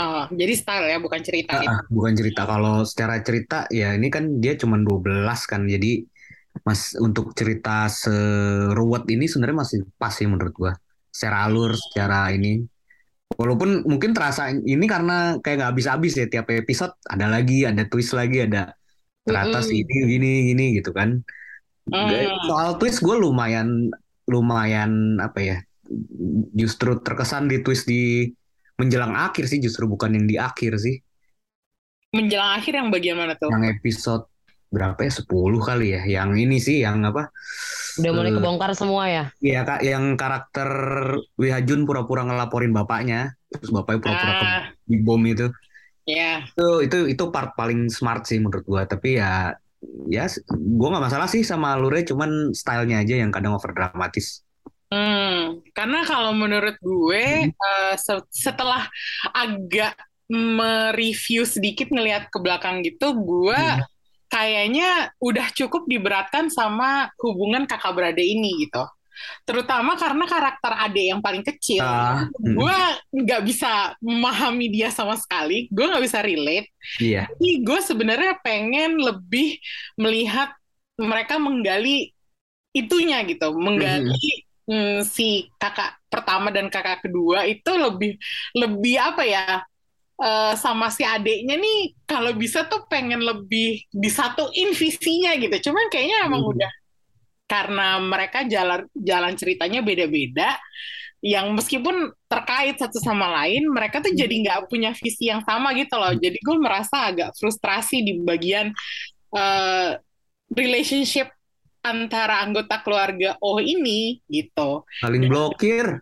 [0.00, 1.60] Oh, jadi style ya, bukan cerita.
[1.60, 2.48] Uh, uh, bukan cerita.
[2.48, 5.68] Kalau secara cerita, ya ini kan dia cuma 12 kan.
[5.68, 6.02] Jadi
[6.66, 10.72] mas untuk cerita seruwet ini sebenarnya masih pas sih menurut gua.
[11.12, 12.64] Secara alur, secara ini.
[13.30, 18.10] Walaupun mungkin terasa ini karena kayak nggak habis-habis ya tiap episode ada lagi, ada twist
[18.16, 18.74] lagi, ada
[19.22, 19.80] ternyata mm -hmm.
[19.84, 21.22] ini gini gini gitu kan.
[21.90, 22.46] Mm.
[22.46, 23.90] Soal twist gue lumayan
[24.30, 25.58] lumayan apa ya
[26.54, 28.30] justru terkesan di twist di
[28.78, 30.96] menjelang akhir sih justru bukan yang di akhir sih.
[32.16, 33.52] Menjelang akhir yang bagian mana tuh?
[33.52, 34.24] Yang episode
[34.70, 35.12] berapa ya?
[35.12, 35.28] 10
[35.60, 36.02] kali ya.
[36.06, 37.28] Yang ini sih yang apa?
[38.00, 39.24] Udah mulai uh, kebongkar semua ya?
[39.42, 40.70] Iya kak, yang karakter
[41.36, 45.50] Wihajun pura-pura ngelaporin bapaknya, terus bapaknya pura-pura uh, di bom itu.
[46.08, 46.46] Iya.
[46.46, 46.54] Yeah.
[46.54, 48.82] Itu itu itu part paling smart sih menurut gua.
[48.86, 49.54] Tapi ya
[50.12, 54.44] ya gua nggak masalah sih sama alurnya, cuman stylenya aja yang kadang over dramatis.
[54.90, 57.54] Hmm, karena kalau menurut gue hmm.
[57.54, 57.94] uh,
[58.34, 58.90] setelah
[59.30, 59.94] agak
[60.26, 63.86] mereview sedikit ngelihat ke belakang gitu, gue hmm.
[64.26, 68.82] kayaknya udah cukup diberatkan sama hubungan kakak beradik ini gitu.
[69.44, 72.78] Terutama karena karakter adik yang paling kecil, uh, gue
[73.24, 76.68] nggak bisa memahami dia sama sekali, gue nggak bisa relate.
[76.98, 77.28] Iya.
[77.36, 79.60] Jadi gue sebenarnya pengen lebih
[79.98, 80.52] melihat
[81.00, 82.12] mereka menggali
[82.70, 88.14] itunya gitu, menggali hmm hmm, si kakak pertama dan kakak kedua itu lebih
[88.54, 89.44] lebih apa ya
[90.22, 96.30] uh, sama si adiknya nih kalau bisa tuh pengen lebih disatuin visinya gitu cuman kayaknya
[96.30, 96.52] emang hmm.
[96.54, 96.72] udah
[97.50, 100.54] karena mereka jalan jalan ceritanya beda-beda
[101.20, 104.42] yang meskipun terkait satu sama lain mereka tuh jadi hmm.
[104.46, 108.70] nggak punya visi yang sama gitu loh jadi gue merasa agak frustrasi di bagian
[109.34, 109.98] uh,
[110.54, 111.28] relationship
[111.80, 114.84] antara anggota keluarga oh ini gitu.
[115.00, 116.00] Saling blokir.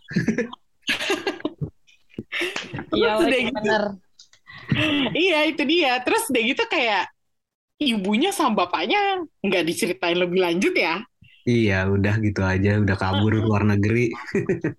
[2.92, 3.78] Iya, gitu.
[5.16, 6.02] Iya itu dia.
[6.04, 7.08] Terus deh gitu kayak
[7.78, 11.02] ibunya sama bapaknya nggak diceritain lebih lanjut ya.
[11.48, 14.12] Iya, udah gitu aja, udah kabur ke luar negeri.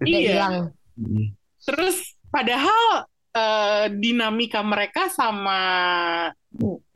[0.06, 0.20] Iya.
[0.22, 0.56] hilang.
[0.94, 1.34] Hmm.
[1.66, 1.98] Terus
[2.30, 5.62] padahal eh, dinamika mereka sama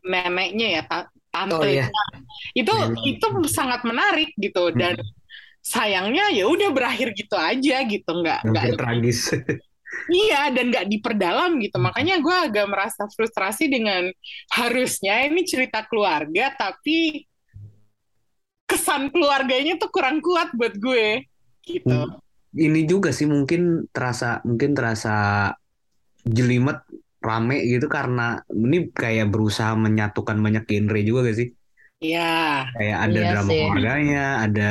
[0.06, 1.90] neneknya ya, ta- tante Oh iya.
[2.54, 3.18] itu Nenek.
[3.18, 4.94] itu sangat menarik gitu dan
[5.64, 9.32] sayangnya ya udah berakhir gitu aja gitu nggak nggak tragis.
[10.14, 14.12] iya dan nggak diperdalam gitu makanya gue agak merasa frustrasi dengan
[14.54, 17.24] harusnya ini cerita keluarga tapi
[18.70, 21.26] kesan keluarganya tuh kurang kuat buat gue
[21.68, 22.20] gitu Hmm.
[22.54, 25.10] Ini juga sih mungkin terasa mungkin terasa
[26.36, 26.78] jelimet
[27.24, 28.22] rame gitu karena
[28.52, 31.48] ini kayak berusaha menyatukan banyak genre juga gak sih?
[32.04, 33.58] ya Kayak ada Iya drama sih.
[33.62, 34.64] keluarganya, ada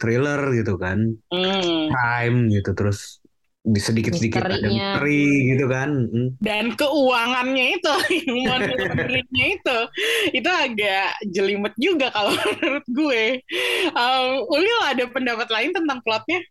[0.00, 0.98] thriller gitu kan,
[1.30, 1.86] hmm.
[1.92, 2.98] crime gitu terus
[3.62, 6.10] sedikit-sedikit ada misteri gitu kan.
[6.10, 6.28] Mm.
[6.42, 7.94] dan keuangannya itu
[8.50, 9.78] laundering-nya itu
[10.34, 13.24] itu agak jelimet juga kalau menurut gue
[13.94, 16.42] um, Ulil ada pendapat lain tentang plotnya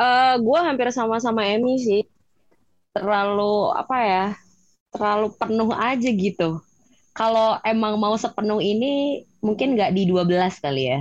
[0.00, 2.02] Eh, gue hampir sama-sama Emmy sih.
[2.96, 4.26] Terlalu apa ya?
[4.90, 6.50] Terlalu penuh aja gitu.
[7.12, 11.00] Kalau emang mau sepenuh ini, mungkin nggak di 12 kali ya.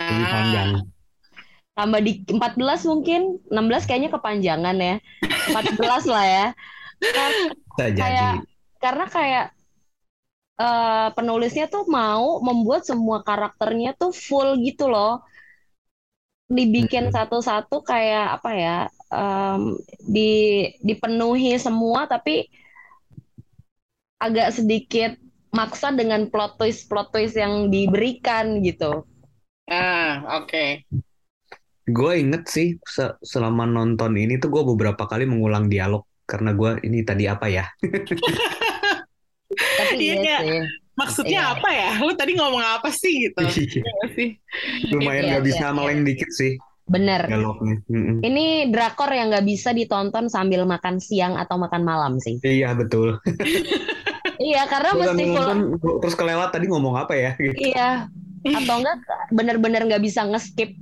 [0.00, 0.70] Lebih panjang.
[1.74, 4.96] Tambah di 14 mungkin, 16 kayaknya kepanjangan ya.
[5.50, 6.46] 14 lah ya.
[7.02, 7.98] Karena, Bisa jadi.
[8.00, 8.40] Kayak-
[8.78, 9.46] karena kayak
[10.54, 15.18] eh, penulisnya tuh mau membuat semua karakternya tuh full gitu loh.
[16.46, 18.78] Dibikin satu-satu kayak apa ya?
[19.14, 19.78] em,
[20.14, 20.30] di
[20.82, 22.50] dipenuhi semua tapi
[24.18, 25.14] agak sedikit
[25.54, 29.06] maksa dengan plot twist plot twist yang diberikan gitu.
[29.70, 30.84] ah oke
[31.84, 36.80] Gue inget sih se- selama nonton ini tuh gue beberapa kali mengulang dialog karena gue
[36.82, 37.64] ini tadi apa ya?
[39.54, 40.62] Tapi Iya, iya kayak- sih.
[40.94, 41.52] maksudnya Iya.
[41.52, 44.28] apa ya lu tadi ngomong apa sih gitu Iya nggak sih
[44.90, 45.76] Lumayan Iya, gak bisa iya, iya.
[45.76, 46.52] meleng dikit sih
[46.84, 47.24] Bener.
[47.24, 47.80] dialognya.
[47.88, 48.20] Mm-mm.
[48.20, 52.36] Ini drakor yang nggak bisa ditonton sambil makan siang atau makan malam sih.
[52.40, 53.16] Iya betul.
[54.34, 55.32] Iya, karena Gua mesti full.
[55.32, 55.58] nonton
[56.02, 57.32] terus kelewat tadi ngomong apa ya?
[57.38, 57.70] Gitu.
[57.70, 58.10] Iya.
[58.58, 58.98] Atau enggak
[59.30, 60.74] bener-bener nggak bisa nge-skip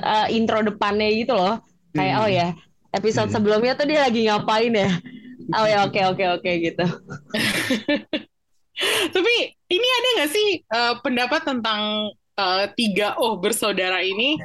[0.00, 1.60] uh, intro depannya gitu loh.
[1.92, 2.22] Kayak Hmm.
[2.24, 2.48] oh ya,
[2.94, 3.36] episode Hmm.
[3.38, 4.90] sebelumnya tuh dia lagi ngapain ya?
[5.50, 6.84] Oh ya, oke oke oke gitu.
[9.14, 9.34] Tapi
[9.70, 14.40] ini ada nggak sih eh, pendapat tentang eh, tiga oh bersaudara ini?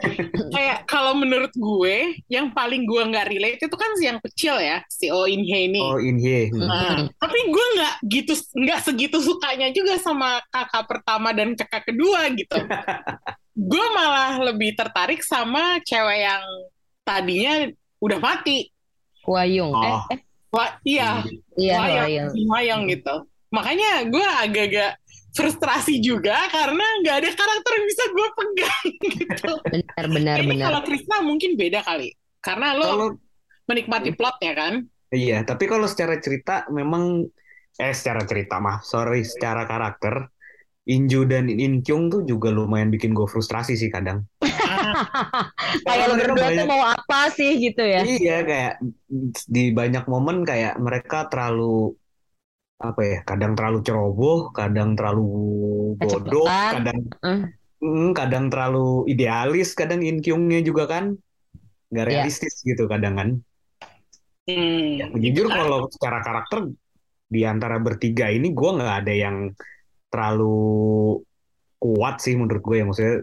[0.51, 4.83] Kayak kalau menurut gue, yang paling gue nggak relate itu kan si yang kecil ya,
[4.91, 5.81] si Oh In Hye ini.
[5.81, 6.51] Oh in here.
[6.51, 6.67] Hmm.
[6.67, 12.27] Nah, tapi gue nggak gitu, nggak segitu sukanya juga sama kakak pertama dan kakak kedua
[12.35, 12.59] gitu.
[13.55, 16.43] gue malah lebih tertarik sama cewek yang
[17.01, 17.71] tadinya
[18.03, 18.67] udah mati.
[19.25, 19.71] Wayung.
[19.73, 20.03] Eh, Oh.
[20.11, 20.19] eh,
[20.51, 21.19] Wah, iya,
[21.59, 22.47] iya Wayang, Wayung.
[22.47, 23.15] Wayang gitu.
[23.51, 24.91] Makanya gue agak-agak
[25.35, 28.85] frustrasi juga karena nggak ada karakter yang bisa gue pegang
[29.19, 29.51] gitu.
[29.67, 30.65] Benar benar Ini benar.
[30.65, 32.15] kalau Krisna mungkin beda kali.
[32.39, 33.07] Karena lo Kalau
[33.65, 34.73] menikmati plotnya kan.
[35.09, 37.27] iya, tapi kalau secara cerita memang
[37.75, 40.31] eh secara cerita mah, sorry, secara karakter
[40.85, 44.21] Inju dan In Kyung tuh juga lumayan bikin gue frustrasi sih kadang.
[45.85, 48.05] Kayak lo berdua tuh banyak- mau apa sih gitu ya?
[48.05, 48.73] Iya kayak
[49.49, 51.97] di banyak momen kayak mereka terlalu
[52.75, 55.23] apa ya kadang terlalu ceroboh kadang terlalu
[55.95, 56.71] bodoh Kecepatan.
[56.75, 57.41] kadang Eh.
[57.79, 61.15] Mm, kadang terlalu idealis kadang Inkyungnya juga kan
[61.91, 62.09] nggak Iya.
[62.11, 63.29] realistis gitu kadang kan
[64.45, 65.01] Hmm.
[65.17, 66.69] jujur kalau secara karakter
[67.25, 69.37] di antara bertiga ini gue nggak ada yang
[70.13, 71.17] terlalu
[71.81, 73.15] kuat sih menurut gue ya maksudnya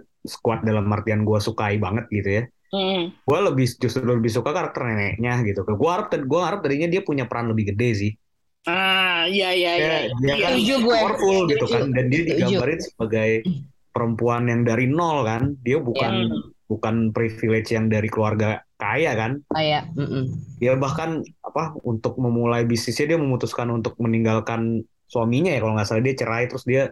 [0.43, 3.13] kuat dalam artian gue sukai banget gitu ya Hmm.
[3.13, 7.29] gue lebih justru lebih suka karakter neneknya gitu gue harap gue harap tadinya dia punya
[7.29, 8.13] peran lebih gede sih
[8.63, 9.97] Ah, iya iya iya.
[10.23, 10.95] dia, dia kan Setuju gue.
[10.95, 11.75] powerful gitu Setuju.
[11.75, 13.31] kan dan dia digambarin sebagai
[13.91, 16.31] perempuan yang dari nol kan dia bukan
[16.65, 20.31] bukan privilege yang dari keluarga kaya kan Kayak, mm-mm.
[20.57, 26.01] dia bahkan apa untuk memulai bisnisnya dia memutuskan untuk meninggalkan suaminya ya kalau nggak salah
[26.01, 26.89] dia cerai terus dia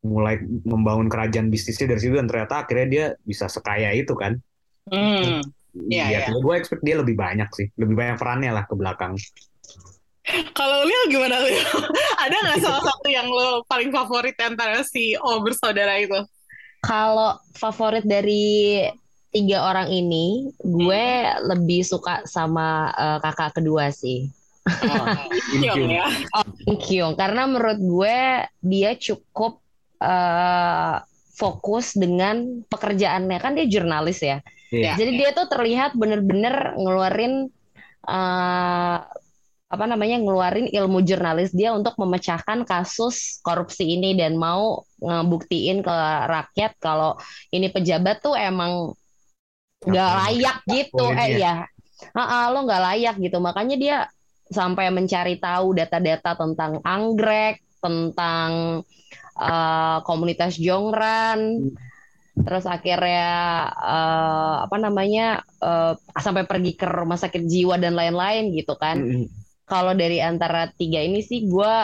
[0.00, 4.36] mulai membangun kerajaan bisnisnya dari situ dan ternyata akhirnya dia bisa sekaya itu kan
[4.84, 5.40] Hmm.
[5.88, 6.36] ya Iya, iya.
[6.36, 9.16] gue expect dia lebih banyak sih lebih banyak perannya lah ke belakang
[10.56, 11.60] Kalau Lil gimana Lil?
[12.24, 16.16] Ada nggak salah satu yang lo paling favorit antara si O bersaudara itu?
[16.84, 18.84] Kalau favorit dari
[19.34, 21.06] tiga orang ini, gue
[21.44, 24.28] lebih suka sama eh, kakak kedua sih.
[24.64, 25.06] Oh,
[25.60, 26.08] Kyung ya.
[26.64, 27.14] In Kyung.
[27.20, 28.18] Karena menurut gue
[28.64, 29.60] dia cukup
[30.00, 30.96] eh,
[31.36, 33.38] fokus dengan pekerjaannya.
[33.44, 34.40] Kan dia jurnalis ya.
[34.72, 34.96] Iya.
[34.96, 37.52] Jadi dia tuh terlihat bener-bener ngeluarin
[38.08, 38.98] eh,
[39.74, 45.96] apa namanya ngeluarin ilmu jurnalis dia untuk memecahkan kasus korupsi ini dan mau ngebuktiin ke
[46.34, 47.18] rakyat kalau
[47.54, 48.94] ini pejabat tuh emang
[49.88, 51.12] nggak layak gitu.
[51.12, 51.54] eh ya
[52.12, 53.38] Ah, lo nggak layak gitu.
[53.40, 53.96] Makanya dia
[54.50, 58.50] sampai mencari tahu data-data tentang anggrek tentang
[59.40, 61.40] eh, komunitas jongran
[62.34, 63.26] terus akhirnya
[63.94, 68.98] eh, apa namanya eh, sampai pergi ke rumah sakit jiwa dan lain-lain gitu kan.
[68.98, 69.43] Mm-mm.
[69.64, 71.74] Kalau dari antara tiga ini sih gue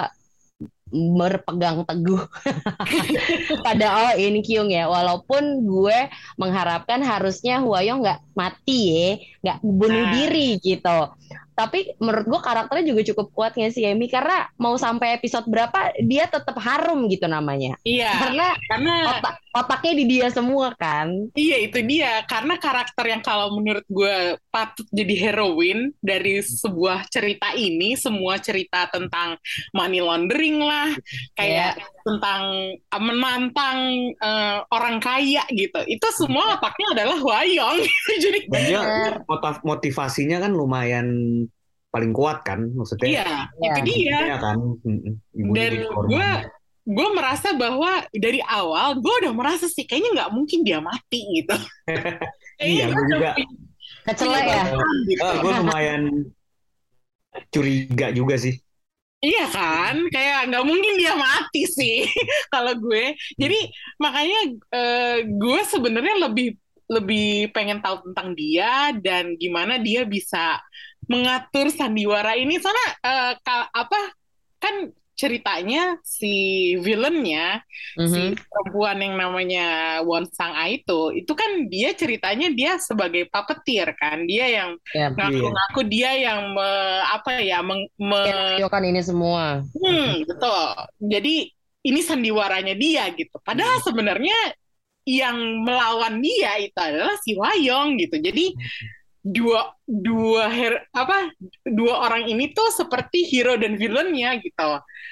[0.91, 2.18] berpegang teguh.
[3.66, 4.91] Pada Oh In Kyung ya.
[4.91, 5.99] Walaupun gue
[6.35, 9.09] mengharapkan harusnya Huayong nggak mati ya.
[9.43, 10.12] Nggak bunuh Nah.
[10.14, 10.99] diri gitu
[11.61, 15.93] tapi menurut gue karakternya juga cukup kuat nggak sih Emi karena mau sampai episode berapa
[16.01, 21.57] dia tetap harum gitu namanya Iya, karena karena otak otaknya di dia semua kan iya
[21.61, 22.23] itu dia.
[22.31, 28.87] Karena karakter yang kalau menurut gue patut jadi heroin dari sebuah cerita ini, semua cerita
[28.89, 29.37] tentang
[29.75, 30.95] money laundering lah,
[31.35, 32.43] kayak tentang
[32.79, 33.79] uh, menantang
[34.23, 35.81] uh, orang kaya gitu.
[35.87, 37.79] Itu semua otaknya adalah Wayong.
[38.25, 38.81] jadi dia
[39.27, 41.09] motiv- motivasinya kan lumayan
[41.91, 43.07] paling kuat kan maksudnya.
[43.07, 43.24] iya,
[43.59, 43.70] Iya.
[43.74, 44.18] itu dia.
[44.24, 44.57] Iya kan.
[44.80, 45.14] Mm-mm.
[45.34, 46.09] Ibunya Dan jadi korban.
[46.09, 46.30] gue
[46.91, 51.55] gue merasa bahwa dari awal gue udah merasa sih kayaknya nggak mungkin dia mati gitu.
[52.61, 53.30] Iya, gue juga.
[54.05, 54.62] kecelek ya
[55.09, 55.24] Gitu.
[55.41, 56.03] gue lumayan
[57.49, 58.55] curiga juga sih.
[59.20, 62.09] Iya kan, kayak nggak mungkin dia mati sih
[62.53, 63.12] kalau gue.
[63.36, 63.59] Jadi
[63.97, 64.41] makanya
[64.72, 66.57] eh, gue sebenarnya lebih
[66.91, 70.59] lebih pengen tahu tentang dia dan gimana dia bisa
[71.11, 72.63] mengatur sandiwara ini.
[72.63, 74.01] Soalnya eh, ka- apa
[74.63, 76.33] kan ceritanya si
[76.81, 77.61] villainnya
[78.09, 78.41] si Mhm.
[78.41, 79.67] perempuan yang namanya
[80.01, 85.13] Won Sang A itu, itu kan dia ceritanya dia sebagai puppeteer kan, dia yang Ya,
[85.13, 90.65] ngaku-ngaku dia yang me- apa ya meng- me- kan ini semua Hmm, betul.
[91.05, 91.53] Jadi
[91.85, 93.37] ini sandiwaranya dia gitu.
[93.45, 94.37] Padahal sebenarnya
[95.05, 98.17] yang melawan dia itu adalah si Wayong gitu.
[98.25, 98.57] Jadi
[99.21, 101.29] dua dua her, apa
[101.62, 104.71] dua orang ini tuh seperti hero dan villainnya gitu.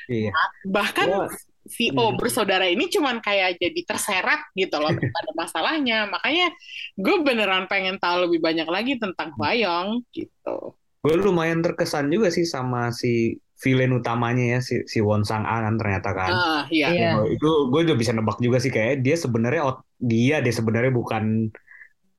[0.09, 0.33] Iya.
[0.65, 1.31] Bahkan Gua-
[1.69, 2.17] si O Hmm.
[2.17, 6.09] bersaudara ini cuman kayak jadi terseret gitu loh pada masalahnya.
[6.09, 6.49] Makanya
[6.97, 10.73] gue beneran pengen tahu lebih banyak lagi tentang Wayong gitu.
[11.05, 15.61] Gue lumayan terkesan juga sih sama si villain utamanya ya si si Won Sang A
[15.61, 16.31] kan ternyata kan.
[16.33, 16.89] Ah, iya.
[16.89, 17.11] Iya.
[17.21, 19.63] Oh, itu gue udah bisa nebak juga sih kayak dia sebenarnya
[20.01, 21.53] dia dia sebenarnya bukan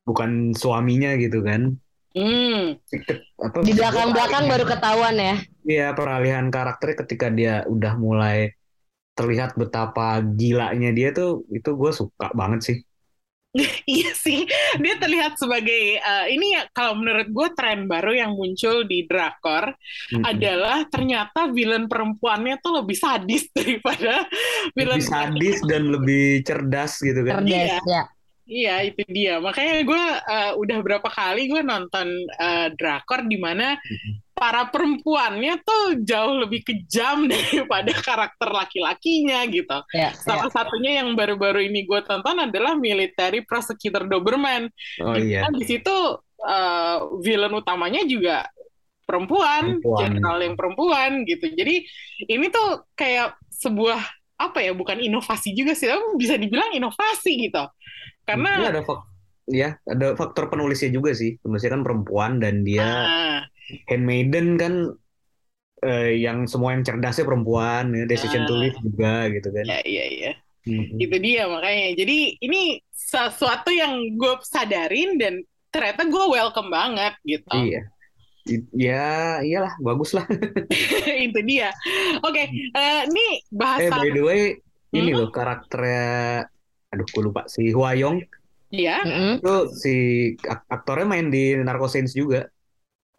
[0.10, 1.78] bukan suaminya gitu kan.
[2.18, 2.74] Hmm.
[3.38, 8.58] Apa, di belakang belakang baru ketahuan ya Iya peralihan karakternya ketika dia udah mulai
[9.14, 12.78] terlihat betapa gilanya dia tuh itu gue suka banget sih.
[13.90, 14.46] Iya sih,
[14.78, 19.74] dia terlihat sebagai eh, ini ya kalau menurut gue tren baru yang muncul di drakor
[19.74, 20.22] Mm-mm.
[20.22, 24.30] adalah ternyata villain perempuannya tuh lebih sadis daripada
[24.78, 27.42] villain lebih sadis dan lebih cerdas gitu kan.
[27.42, 28.04] cerdas ya
[28.50, 29.38] Iya itu dia.
[29.38, 33.78] Makanya gue eh, udah berapa kali gue nonton eh, drakor di mana
[34.34, 39.78] para perempuannya tuh jauh lebih kejam daripada karakter laki-lakinya gitu.
[39.94, 40.18] ya, ya.
[40.18, 44.66] Salah satunya yang baru-baru ini gue tonton adalah Military Prosecutor Doberman.
[45.06, 45.46] Oh iya.
[45.46, 45.96] Kan di situ
[46.42, 48.50] eh, villain utamanya juga
[49.06, 49.98] perempuan, Perempuan.
[50.02, 51.46] jenderal yang perempuan gitu.
[51.54, 51.86] Jadi
[52.30, 53.98] ini tuh kayak sebuah
[54.40, 57.60] apa ya, bukan inovasi juga sih, tapi bisa dibilang inovasi gitu.
[58.30, 59.00] Karena Ini ada fak
[59.50, 61.38] ya ada faktor penulisnya juga sih.
[61.42, 63.40] Penulisnya kan perempuan dan dia ah,
[63.90, 64.74] handmaiden kan
[65.84, 68.60] eh, yang semua yang cerdasnya perempuan, ya, decision to Ah.
[68.60, 69.66] live juga gitu kan.
[69.66, 70.32] ya iya iya,
[70.68, 71.00] Mm-mm.
[71.00, 71.88] itu dia makanya.
[71.96, 72.62] Jadi ini
[72.92, 75.34] sesuatu yang gue sadarin dan
[75.72, 77.48] ternyata gue welcome banget gitu.
[77.54, 77.82] Iya.
[78.74, 80.26] Ya, iyalah, bagus lah.
[81.28, 81.70] itu dia.
[82.26, 84.42] Oke, eh, ini Eh, bahasa by the way,
[84.92, 85.18] ini Hmm?
[85.22, 86.50] loh karakternya,
[86.90, 88.26] aduh, gue lupa si Hwayong
[88.74, 89.02] ya.
[89.06, 89.42] Mm-mm.
[89.42, 89.96] itu si
[90.46, 92.50] ak- aktornya main di Narco Saints juga.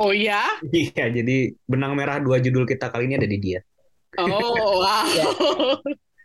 [0.01, 0.43] Oh ya.
[0.75, 3.61] Iya, jadi benang merah dua judul kita kali ini ada di dia.
[4.19, 5.07] Oh wow.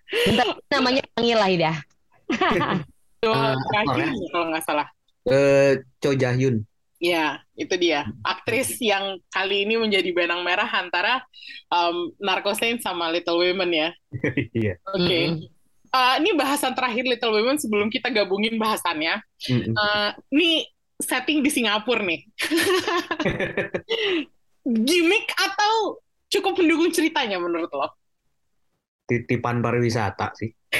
[0.06, 1.74] Bentar, namanya panggil lah Ida
[3.26, 3.94] Dua apa
[4.30, 4.88] kalau nggak salah.
[5.26, 6.62] Eh, Cho Jahyun.
[7.02, 8.06] Ya, itu dia.
[8.22, 11.26] Aktris yang kali ini menjadi benang merah antara
[11.74, 13.90] um, Narco Saints sama Little Women ya.
[14.54, 14.78] Iya.
[14.94, 15.20] Oke.
[15.34, 15.55] Mm-mm.
[15.96, 19.16] Uh, ini bahasan terakhir Little Women sebelum kita gabungin bahasannya.
[19.48, 19.72] Mm-mm.
[19.80, 20.68] Uh, ini
[21.00, 22.28] setting di Singapura nih.
[24.88, 27.96] Gimik atau cukup mendukung ceritanya menurut lo?
[29.08, 30.52] Titipan pariwisata sih.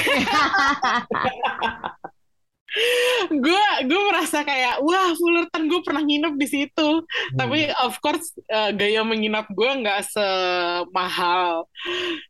[3.32, 6.90] gue gue merasa kayak wah Fullerton gue pernah nginep di situ.
[7.36, 11.68] Tapi of course eh, gaya menginap gue nggak semahal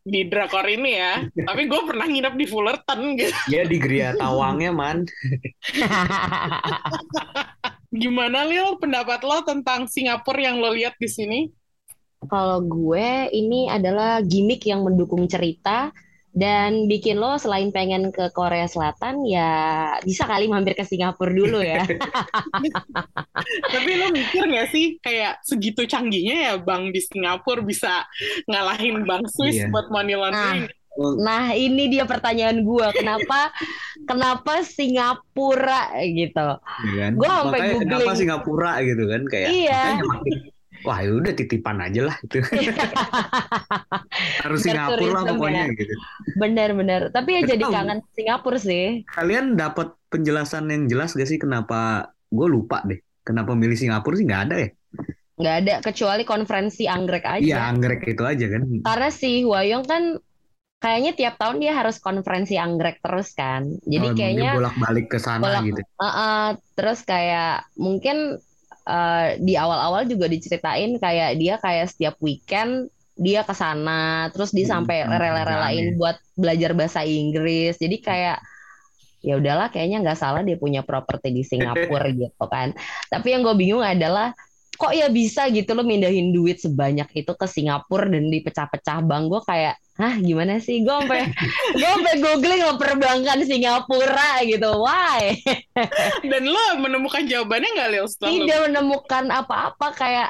[0.05, 1.25] di drakor ini ya.
[1.49, 3.35] Tapi gue pernah nginep di Fullerton gitu.
[3.49, 5.05] Ya di Gria Tawangnya man.
[7.95, 8.77] gimana Lil?
[8.77, 11.39] Pendapat lo tentang Singapura yang lo lihat di sini?
[12.25, 15.93] Kalau gue ini adalah gimmick yang mendukung cerita
[16.35, 19.51] dan bikin lo selain pengen ke Korea Selatan ya
[20.03, 21.79] bisa kali mampir ke Singapura dulu ya.
[23.73, 28.03] tapi lo mikir nggak sih kayak segitu canggihnya ya bank di Singapura bisa
[28.45, 29.71] ngalahin bank Swiss Iya.
[29.71, 33.51] buat money laundering Nah, ini dia pertanyaan gue, kenapa
[34.09, 36.55] kenapa Singapura gitu?
[36.87, 37.11] Ya kan?
[37.19, 37.83] Gua sampai Makanya googling.
[37.91, 39.83] kenapa Singapura gitu kan kayak Iya.
[39.91, 40.35] makanya makin
[40.85, 42.37] wah ya udah titipan aja lah itu.
[44.45, 45.73] Harus Biar Singapura lah pokoknya ya.
[45.73, 45.93] gitu.
[46.37, 47.01] Bener-bener.
[47.09, 47.73] Tapi ya jadi tahu.
[47.73, 48.85] kangen Singapura sih.
[49.09, 53.01] Kalian dapat penjelasan yang jelas gak sih kenapa gue lupa deh.
[53.25, 54.69] Kenapa milih Singapura sih nggak ada ya?
[55.35, 57.41] Nggak ada kecuali konferensi anggrek aja.
[57.41, 58.61] Iya anggrek itu aja kan.
[58.85, 60.03] Karena si Huayong kan
[60.77, 63.65] kayaknya tiap tahun dia harus konferensi anggrek terus kan.
[63.83, 65.81] Jadi Oh, kayaknya bolak-balik ke sana bolak- gitu.
[65.97, 68.37] Uh-uh, terus kayak mungkin
[68.85, 74.67] uh, di awal-awal juga diceritain kayak dia kayak setiap weekend dia ke sana, terus dia
[74.67, 77.79] Hmm, sampai hmm, rela-relain jalan buat belajar bahasa Inggris.
[77.79, 78.43] Jadi kayak
[79.25, 82.75] ya udahlah kayaknya nggak salah dia punya properti di Singapura gitu kan.
[83.07, 84.35] Tapi yang gue bingung adalah
[84.75, 89.41] kok ya bisa gitu lo mindahin duit sebanyak itu ke Singapura dan dipecah-pecah bank gue
[89.47, 90.83] kayak hah gimana sih?
[90.83, 91.31] Gue sampai
[91.79, 94.69] gue sampai googling lo perbankan Singapura gitu.
[94.83, 95.39] Why?
[96.31, 98.05] Dan lo menemukan jawabannya nggak Lil?
[98.11, 99.87] Setelah lo tidak menemukan apa-apa.
[99.95, 100.27] Kayak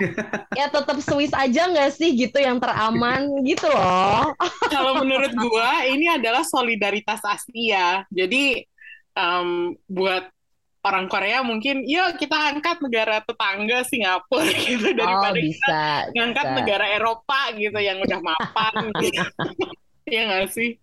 [0.54, 4.34] ya tetap Swiss aja nggak sih gitu yang teraman gitu loh.
[4.74, 8.06] Kalau menurut gua ini adalah solidaritas Asia.
[8.14, 8.62] Jadi
[9.18, 10.35] em, buat
[10.86, 15.82] orang Korea mungkin, yuk kita angkat negara tetangga Singapura gitu oh daripada kita bisa
[16.14, 16.58] ngangkat bisa.
[16.62, 18.74] negara Eropa gitu yang udah mapan
[19.04, 19.24] gitu.
[20.06, 20.78] Iya nggak sih?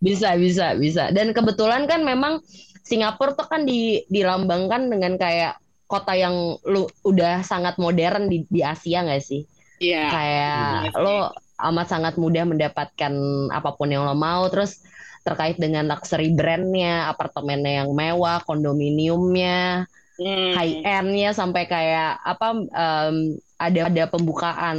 [0.00, 1.12] Bisa, bisa, bisa.
[1.12, 2.40] Dan kebetulan kan memang
[2.80, 8.64] Singapura tuh kan di, dilambangkan dengan kayak kota yang lu udah sangat modern di, di
[8.64, 9.44] Asia nggak sih?
[9.84, 10.04] Iya.
[10.08, 10.56] Kayak
[10.88, 11.04] Iya sih.
[11.04, 11.16] lo
[11.56, 13.12] amat sangat mudah mendapatkan
[13.52, 14.48] apa pun yang lo mau.
[14.48, 14.80] Terus
[15.26, 20.56] terkait dengan luxury brandnya, apartemennya yang mewah, kondominiumnya, Hmm.
[20.56, 23.16] high end-nya sampai kayak apa em,
[23.60, 24.78] ada ada pembukaan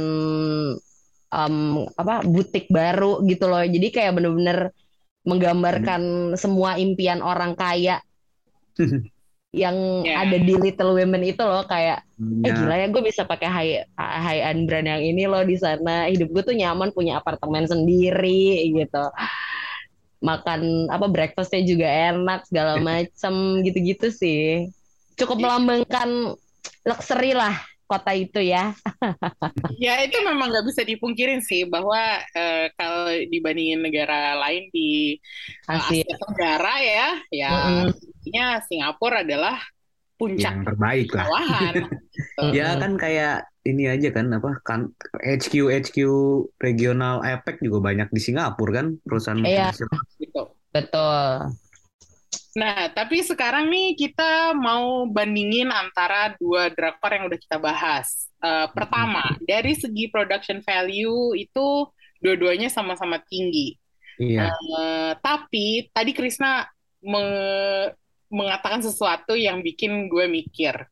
[1.28, 1.54] em,
[1.94, 3.62] apa butik baru gitu loh.
[3.62, 4.74] Jadi kayak bener-bener
[5.22, 8.00] menggambarkan semua impian orang kaya
[9.62, 10.26] yang Ya.
[10.26, 12.04] ada di Little Women itu loh kayak
[12.44, 12.54] eh Ya.
[12.54, 16.10] gila ya gue bisa pakai high high end brand yang ini loh di sana.
[16.10, 19.04] Hidup gue tuh nyaman punya apartemen sendiri gitu.
[20.18, 24.68] Makan apa breakfastnya juga enak segala macem gitu-gitu sih.
[25.18, 26.34] Cukup melambangkan
[26.86, 27.58] luxury lah
[27.88, 28.76] kota itu ya.
[29.80, 31.98] Ya itu memang nggak bisa dipungkirin sih bahwa
[32.36, 35.16] eh, kalau dibandingin negara lain di
[35.66, 36.04] eh, Asia.
[36.04, 37.50] Asia Tenggara ya, ya
[37.88, 39.56] intinya Singapura adalah
[40.18, 41.24] puncak yang terbaik lah.
[41.24, 41.74] kemewahan.
[42.50, 44.80] Ya kan kayak ini aja kan apa kan
[45.18, 45.96] HQ HQ
[46.58, 49.70] regional APEC juga banyak di Singapura kan perusahaan Iya.
[49.74, 50.02] multinasional.
[50.18, 50.42] gitu.
[50.68, 51.28] Betul.
[52.58, 58.26] Nah, tapi sekarang nih kita mau bandingin antara dua drakor yang udah kita bahas.
[58.38, 61.66] Eh, pertama, dari segi production value itu
[62.18, 63.78] dua-duanya sama-sama tinggi.
[64.18, 64.50] Iya.
[64.50, 66.66] Eh, tapi tadi Krisna
[66.98, 67.94] me-
[68.28, 70.84] mengatakan sesuatu yang bikin gue mikir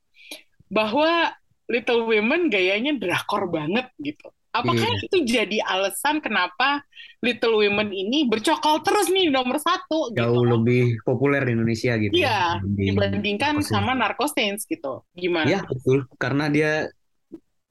[0.66, 1.34] bahwa
[1.66, 4.30] Little Women gayanya drakor banget gitu.
[4.50, 5.04] Apakah Iya.
[5.04, 6.80] itu jadi alasan kenapa
[7.20, 10.24] Little Women ini bercokol terus nih nomor satu gitu?
[10.24, 12.16] Jauh lebih populer di Indonesia gitu.
[12.16, 15.04] Iya, dibanding- dibandingkan sama Narco Saints gitu.
[15.12, 15.44] Gimana?
[15.44, 16.88] Iya betul karena dia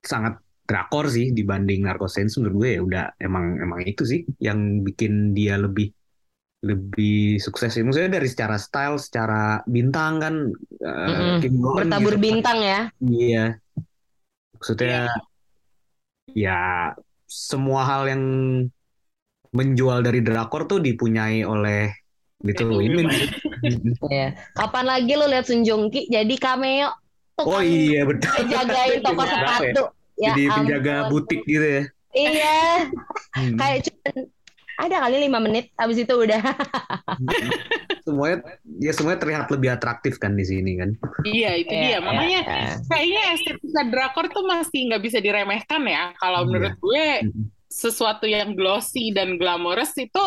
[0.06, 4.86] sangat drakor sih dibanding Narco Saints menurut gue ya udah emang emang itu sih yang
[4.86, 5.90] bikin dia lebih
[6.62, 7.78] lebih sukses.
[7.78, 10.36] Maksudnya dari secara style, secara bintang kan
[10.82, 11.38] eh.
[11.42, 12.22] Kim Go Eun Bertabur gitu.
[12.22, 12.80] bintang ya.
[13.02, 13.46] Iya.
[14.66, 15.14] Maksudnya
[16.34, 16.90] ya
[17.30, 18.24] semua hal yang
[19.54, 21.94] menjual dari drakor tuh dipunyai oleh
[22.42, 23.06] Little Women.
[24.10, 24.34] Iya.
[24.58, 25.62] Kapan lagi lu lihat Sun
[25.94, 26.90] Ki jadi cameo
[27.38, 28.30] tuh Oh kan iya betul.
[28.50, 29.30] jagain toko ya?
[29.30, 29.84] sepatu.
[30.18, 31.84] Ya Jadi penjaga butik gitu ya.
[32.18, 32.58] Iya,
[33.38, 33.58] Hmm.
[33.62, 34.10] kayak cuma
[34.76, 36.42] ada kali lima menit abis itu udah.
[38.06, 38.38] semuanya
[38.78, 40.94] ya semuanya terlihat lebih atraktif kan di sini kan.
[41.26, 41.90] Iya, itu dia.
[41.96, 42.74] Iya, Makanya iya.
[42.86, 46.14] kayaknya estetika drakor tuh masih nggak bisa diremehkan ya.
[46.22, 46.48] Kalau Iya.
[46.48, 47.08] menurut gue,
[47.66, 50.24] sesuatu yang glossy dan glamorous itu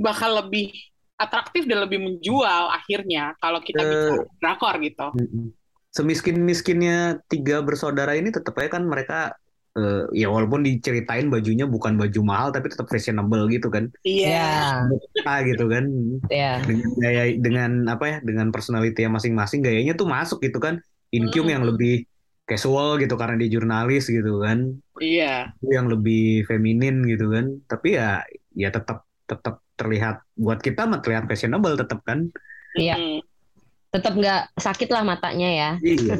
[0.00, 0.72] bakal lebih
[1.20, 3.88] atraktif dan lebih menjual akhirnya kalau kita Eh.
[3.88, 5.06] bicara drakor gitu.
[5.12, 5.46] Mm-mm.
[5.90, 9.34] Semiskin-miskinnya tiga bersaudara ini tetap aja kan mereka
[9.78, 13.90] eh, ya walaupun diceritain bajunya bukan baju mahal tapi tetap fashionable gitu kan.
[14.02, 14.82] Iya.
[15.22, 15.84] Ah gitu kan.
[16.26, 18.16] ya Dengan gaya dengan apa ya?
[18.24, 20.82] Dengan personality masing-masing gayanya tuh masuk gitu kan.
[21.10, 21.54] Inkyung Hmm.
[21.58, 22.06] yang lebih
[22.46, 24.74] casual gitu karena dia jurnalis gitu kan.
[24.98, 25.54] Iya.
[25.64, 27.58] yang lebih feminin gitu kan.
[27.66, 32.26] Tapi ya ya tetap tetap terlihat buat kita mah terlihat fashionable tetap kan.
[32.74, 32.98] Iya.
[32.98, 33.20] Mm.
[33.90, 36.14] tetap nggak sakit lah matanya ya Iya.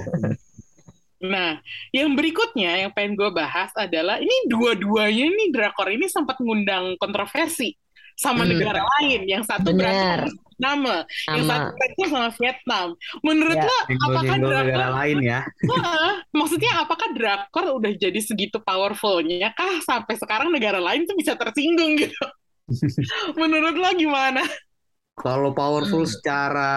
[1.21, 1.61] Nah,
[1.93, 7.77] yang berikutnya yang pengen gue bahas adalah ini dua-duanya nih drakor ini sempat ngundang kontroversi
[8.17, 8.57] sama Hmm.
[8.57, 9.29] negara lain.
[9.29, 10.25] Yang satu Bener.
[10.61, 12.89] Nama, yang satu berasal sama Vietnam.
[13.25, 13.65] Menurut Ya.
[13.65, 15.41] lo, apakah Nyenggol-nyenggol negara drakor lain ya.
[15.65, 21.33] Wah, maksudnya apakah drakor udah jadi segitu powerfulnya kah sampai sekarang negara lain tuh bisa
[21.33, 22.25] tersinggung gitu?
[23.41, 24.45] Menurut lo gimana?
[25.17, 26.13] Kalau powerful Hmm.
[26.13, 26.73] secara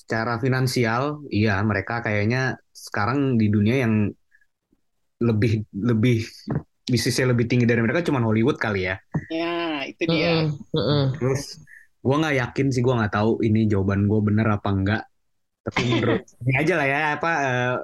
[0.00, 3.94] secara finansial, iya mereka kayaknya sekarang di dunia yang
[5.16, 6.28] lebih lebih
[6.86, 8.96] bisnisnya lebih tinggi dari mereka cuman Hollywood kali ya.
[9.32, 10.44] Ya, itu dia.
[10.44, 11.02] Mm-mm, mm-mm.
[11.18, 11.42] Terus
[12.04, 15.02] gua nggak yakin sih, gua nggak tahu ini jawaban gue bener apa enggak.
[15.66, 17.74] Tapi menurut ini aja lah ya apa eh,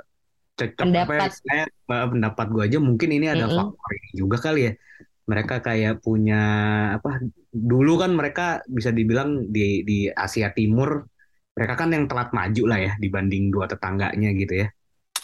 [0.58, 1.30] cocok apa ya, Pendapat.
[1.34, 3.58] saya eh, pendapat gue aja mungkin ini ada Mm-mm.
[3.58, 4.72] faktor ini juga kali ya.
[5.22, 6.40] Mereka kayak punya
[6.98, 7.10] apa
[7.50, 11.08] dulu kan mereka bisa dibilang di di Asia Timur
[11.52, 14.68] mereka kan yang telat maju lah ya dibanding dua tetangganya gitu ya.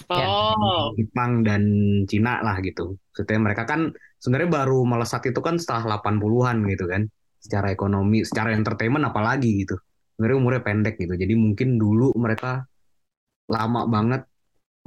[0.07, 0.26] Ya.
[0.31, 1.62] Oh, Jepang dan
[2.07, 2.95] Cina lah gitu.
[3.11, 3.91] Maksudnya mereka kan
[4.22, 7.03] sebenarnya baru melesat itu kan setelah 80-an gitu kan.
[7.43, 9.74] Secara ekonomi, secara entertainment apalagi gitu.
[10.14, 11.14] Sebenarnya umurnya pendek gitu.
[11.18, 12.62] Jadi mungkin dulu mereka
[13.51, 14.22] lama banget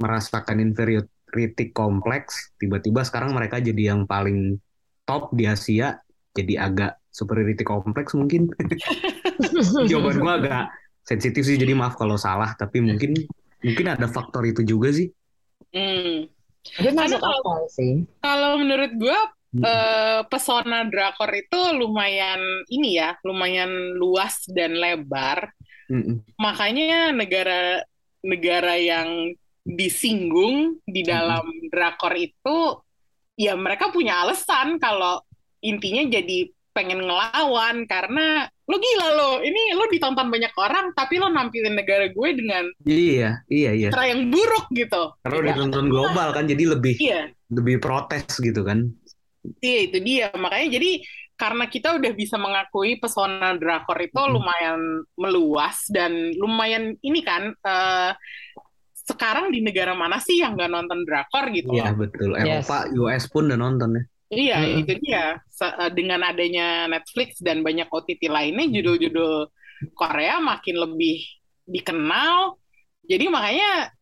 [0.00, 2.56] merasakan inferiority kompleks.
[2.56, 4.56] Tiba-tiba sekarang mereka jadi yang paling
[5.04, 6.00] top di Asia.
[6.32, 8.48] Jadi agak superiority kompleks mungkin.
[9.90, 10.64] Jawaban gua agak
[11.02, 11.58] sensitif sih.
[11.58, 12.54] Jadi maaf kalau salah.
[12.54, 13.14] Tapi mungkin
[13.62, 15.10] mungkin ada faktor itu juga sih.
[15.72, 16.30] hmm.
[16.78, 19.18] Dia masuk kalau- akal sih Kalau menurut gue
[19.52, 19.68] Hmm.
[19.68, 22.40] eh, pesona drakor itu lumayan
[22.72, 23.68] ini ya, lumayan
[24.00, 25.52] luas dan lebar.
[25.92, 26.24] Mm-mm.
[26.40, 27.84] Makanya negara
[28.24, 29.28] negara yang
[29.60, 32.80] disinggung di dalam drakor itu
[33.36, 35.20] ya mereka punya alasan kalau
[35.60, 41.28] intinya jadi pengen ngelawan karena lo gila lo, ini lo ditonton banyak orang tapi lo
[41.28, 43.88] nampilin negara gue dengan Iya, iya, iya.
[43.92, 45.12] cara yang buruk gitu.
[45.20, 47.28] Karena udah ditonton global kan, jadi lebih Iya.
[47.52, 48.88] lebih protes gitu kan.
[49.60, 50.90] Iya itu dia makanya jadi
[51.34, 54.34] karena kita udah bisa mengakui pesona drakor itu Mm-mm.
[54.38, 54.80] lumayan
[55.18, 58.12] meluas dan lumayan ini kan eh,
[59.02, 62.38] sekarang di negara mana sih yang nggak nonton drakor gitu Iya betul.
[62.38, 62.70] Yes.
[62.70, 64.02] Eropa, US pun udah nonton ya.
[64.32, 64.80] Iya Mm-mm.
[64.88, 69.32] itu dia eh, dengan adanya Netflix dan banyak OTT lainnya judul-judul
[69.92, 71.20] Korea makin lebih
[71.68, 72.56] dikenal
[73.04, 73.92] jadi makanya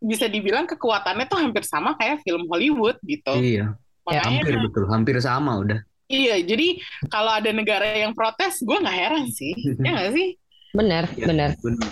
[0.00, 5.16] bisa dibilang kekuatannya tuh hampir sama kayak film Hollywood gitu Iya, makanya hampir betul, hampir
[5.20, 5.80] sama udah.
[6.06, 6.78] Iya, jadi
[7.10, 9.52] kalau ada negara yang protes, gue nggak heran sih.
[9.84, 10.28] Ya nggak sih?
[10.76, 11.88] benar Iya, benar bener.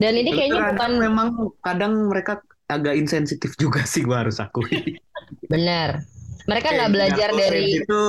[0.00, 1.28] dan ini kayaknya bukan memang
[1.60, 4.96] kadang mereka agak insensitif juga sih gua harus akui.
[5.52, 6.00] benar
[6.48, 8.00] mereka nggak belajar dari itu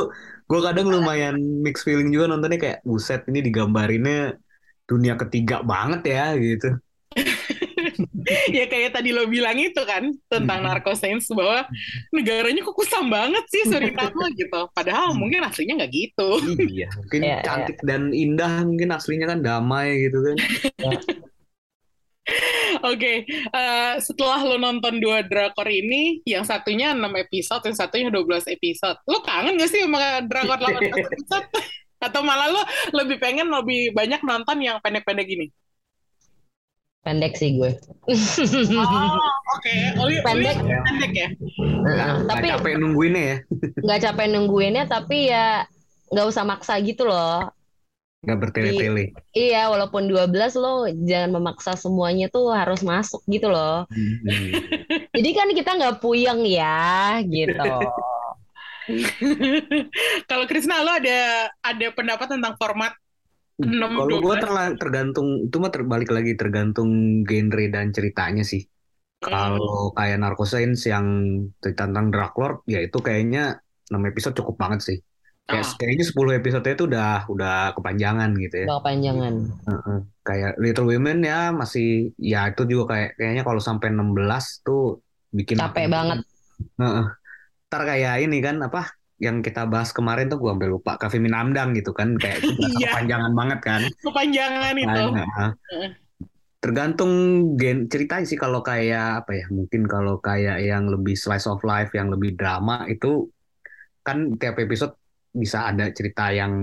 [0.49, 4.35] gue kadang lumayan mixed feeling juga nontonnya kayak buset ini digambarinnya
[4.89, 6.67] dunia ketiga banget ya gitu.
[8.57, 10.67] ya kayak tadi lo bilang itu kan tentang Hmm.
[10.71, 11.67] narkosains bahwa
[12.15, 14.61] negaranya kok kusam banget sih Suriname gitu.
[14.73, 16.29] Padahal mungkin aslinya nggak gitu.
[16.43, 17.45] Iya, mungkin Iya, iya.
[17.45, 20.37] cantik dan indah mungkin aslinya kan damai gitu kan.
[22.83, 28.43] Oke, eh, setelah lo nonton dua drakor ini, yang satunya 6 episode, yang satunya 12
[28.45, 28.99] episode.
[29.07, 31.47] Lo kangen gak sih sama drakor 18 episode?
[31.97, 32.59] Atau malah lo
[32.91, 35.47] lebih pengen lebih banyak nonton yang pendek-pendek gini?
[37.03, 37.67] pendek sih gue
[38.07, 39.19] Oh,
[39.59, 39.75] oke.
[39.99, 40.55] Oli, Oli Pendek.
[40.55, 41.27] pendek ya?
[41.59, 43.37] Nggak tapi capek nungguinnya ya.
[43.83, 45.67] nggak capek nungguinnya tapi ya
[46.15, 47.51] nggak usah maksa gitu loh
[48.23, 49.11] Nggak bertele-tele.
[49.35, 54.49] iya walaupun 12 lo jangan memaksa semuanya tuh harus masuk gitu loh Hmm.
[55.11, 57.67] jadi kan kita nggak puyeng ya gitu
[60.29, 61.19] Kalau Krisna lo ada
[61.59, 62.91] ada pendapat tentang format
[63.55, 64.75] 6 Kalau gue 12?
[64.75, 68.63] tergantung itu mah terbalik lagi tergantung genre dan ceritanya sih.
[68.63, 69.23] Hmm.
[69.23, 71.05] Kalau kayak Narcoscience yang
[71.63, 73.55] cerita tentang Drug Lord, ya itu kayaknya
[73.87, 74.97] 6 episode cukup banget sih.
[75.43, 75.75] Kayak Ah.
[75.75, 78.65] kayaknya 10 episode itu udah udah kepanjangan gitu ya.
[78.65, 79.33] udah kepanjangan
[79.67, 79.97] Heeh.
[80.23, 84.15] Kayak Little Women ya masih ya itu juga kayak kayaknya kalau sampai 16
[84.61, 86.23] tuh bikin capek banget
[86.77, 87.05] Heeh.
[87.67, 88.87] Ntar kayak ini kan apa
[89.17, 92.39] yang kita bahas kemarin tuh gue sampai lupa Cafe Minamdang gitu kan kayak
[92.79, 92.95] Iya.
[92.95, 93.81] kepanjangan banget kan.
[93.99, 95.01] Kepanjangan itu.
[95.11, 95.51] Nah, nah.
[96.59, 97.11] tergantung
[97.53, 101.91] gen ceritanya sih kalau kayak apa ya mungkin kalau kayak yang lebih slice of life
[101.91, 103.27] yang lebih drama itu
[103.99, 104.95] kan tiap episode
[105.41, 106.53] bisa ada cerita yang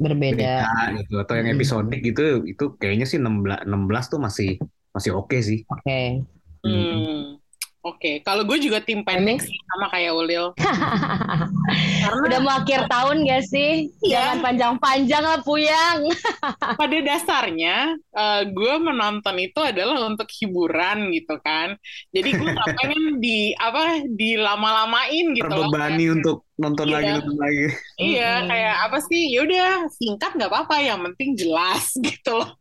[0.00, 0.36] Berbeda.
[0.38, 0.66] beda
[0.98, 1.54] gitu atau yang Hmm.
[1.54, 2.20] episodik gitu
[2.50, 4.48] itu kayaknya sih 16 16 tuh masih
[4.94, 5.58] masih oke sih.
[5.70, 6.26] Oke.
[6.64, 7.39] Hmm.
[7.80, 10.52] Oke, kalau gue juga tim pendek sih sama kayak Ulil.
[12.04, 13.88] Karena Udah mau akhir tahun gak sih?
[14.04, 14.36] Iya.
[14.36, 15.98] Jangan panjang-panjang lah Puyang.
[16.80, 21.72] pada dasarnya eh, gue menonton itu adalah untuk hiburan gitu kan.
[22.12, 25.72] Jadi gue gak pengen di apa dilama-lamain gitu loh.
[25.72, 26.94] Terbebani untuk nonton Iya.
[27.00, 27.66] lagi nonton lagi.
[27.96, 29.22] Iya, kayak apa sih?
[29.32, 32.52] Yaudah, singkat nggak apa-apa, yang penting jelas gitu loh.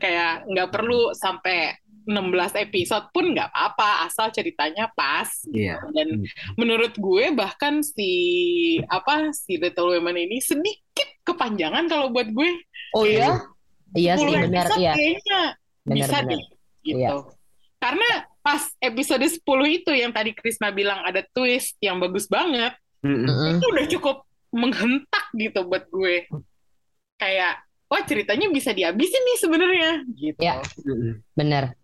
[0.00, 1.76] kayak nggak perlu sampai
[2.10, 5.30] 16 episode pun nggak apa-apa, asal ceritanya pas.
[5.46, 5.78] Iya.
[5.94, 6.26] Dan
[6.58, 8.10] menurut gue bahkan si
[8.90, 12.50] apa si Little Women ini sedikit kepanjangan kalau buat gue.
[12.98, 13.38] Oh iya?
[13.94, 14.92] Iya sih 10 benar episode iya.
[14.94, 15.40] kayaknya
[15.82, 16.30] Benar bisa benar.
[16.30, 16.42] deh
[16.82, 16.98] gitu.
[16.98, 17.10] Iya.
[17.80, 19.40] Karena pas episode 10
[19.78, 23.24] itu yang tadi Krisna bilang ada twist yang bagus banget, Mm-mm.
[23.24, 23.56] Mm-mm.
[23.56, 24.16] itu udah cukup
[24.52, 26.28] menghentak gitu buat gue.
[27.16, 30.40] Kayak wah ceritanya bisa dihabisin nih sebenarnya gitu.
[30.40, 30.62] Ya.
[31.34, 31.74] Benar.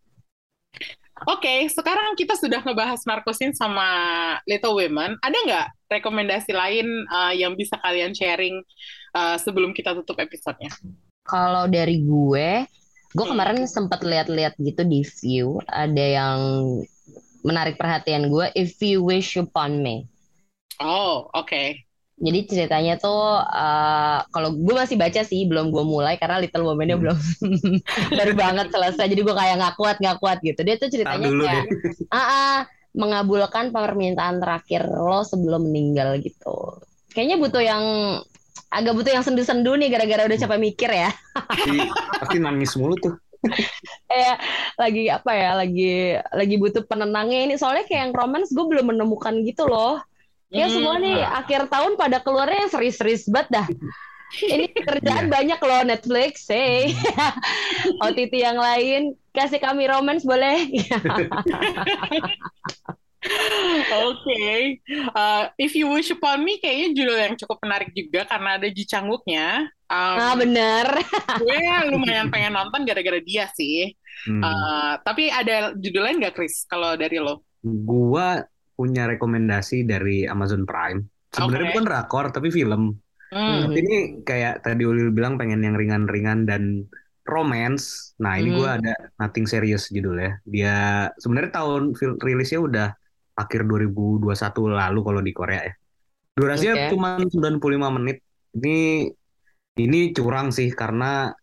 [1.25, 3.89] Oke, sekarang kita sudah ngebahas Narkosin sama
[4.45, 5.17] Little Women.
[5.25, 8.61] Ada nggak rekomendasi lain uh, yang bisa kalian sharing
[9.17, 10.77] uh, sebelum kita tutup episodenya?
[11.27, 12.49] Kalau dari gue,
[13.17, 13.33] gue Hmm.
[13.33, 16.39] kemarin sempat lihat-lihat gitu di view ada yang
[17.47, 18.47] menarik perhatian gue.
[18.55, 19.97] If you wish upon me.
[20.81, 21.86] Oh, oke.
[22.17, 26.97] Jadi ceritanya tuh eh, kalau gue masih baca sih belum gue mulai karena Little Woman-nya
[26.97, 27.05] Hmm.
[27.05, 27.19] belum
[28.19, 29.05] baru banget selesai.
[29.05, 30.61] Jadi gue kayak nggak kuat nggak kuat gitu.
[30.65, 31.65] Dia tuh ceritanya kayak
[32.09, 32.57] ah ah,
[33.01, 36.81] mengabulkan permintaan terakhir lo sebelum meninggal gitu.
[37.13, 37.85] Kayaknya butuh yang
[38.73, 41.13] agak butuh yang sendu-sendu nih gara-gara udah capek mikir ya.
[41.37, 41.85] Pasti,
[42.17, 43.15] pasti nangis mulu tuh.
[44.09, 44.37] kayak
[44.83, 47.55] lagi apa ya lagi lagi butuh penenangnya ini.
[47.61, 50.01] Soalnya kayak yang romance gue belum menemukan gitu loh
[50.49, 50.75] ya Hmm.
[50.79, 53.67] semua nih akhir tahun pada keluarnya yang serius-serius banget dah
[54.53, 55.33] ini kerjaan Iya.
[55.33, 56.95] banyak loh Netflix hey
[57.99, 60.67] OTT yang lain kasih kami romance boleh
[64.07, 64.79] Oke,
[65.11, 68.87] Uh, If You Wish Upon Me kayaknya judul yang cukup menarik juga karena ada Ji
[68.87, 69.67] Chang-wooknya.
[69.87, 70.87] Um, ah bener
[71.39, 71.59] gue
[71.91, 73.95] lumayan pengen nonton gara-gara dia sih.
[74.31, 74.43] Hmm.
[74.43, 76.63] Uh, tapi ada judul lain nggak, Chris?
[76.67, 77.43] Kalau dari lo?
[77.67, 78.47] Gua
[78.77, 81.03] punya rekomendasi dari Amazon Prime.
[81.33, 81.73] Sebenarnya Oke.
[81.75, 82.95] bukan rakor tapi film.
[83.33, 83.67] Hmm.
[83.67, 86.87] Tapi ini kayak tadi Ulil bilang pengen yang ringan-ringan dan
[87.27, 88.15] romance.
[88.23, 88.59] Nah, ini Hmm.
[88.63, 90.39] gua ada Nothing Serious judulnya.
[90.47, 92.89] Dia sebenarnya tahun rilisnya udah
[93.37, 95.75] akhir 2021 lalu kalau di Korea ya.
[96.37, 96.89] Durasinya Oke.
[96.95, 98.23] cuma 95 menit.
[98.55, 99.11] Ini
[99.77, 101.35] ini curang sih karena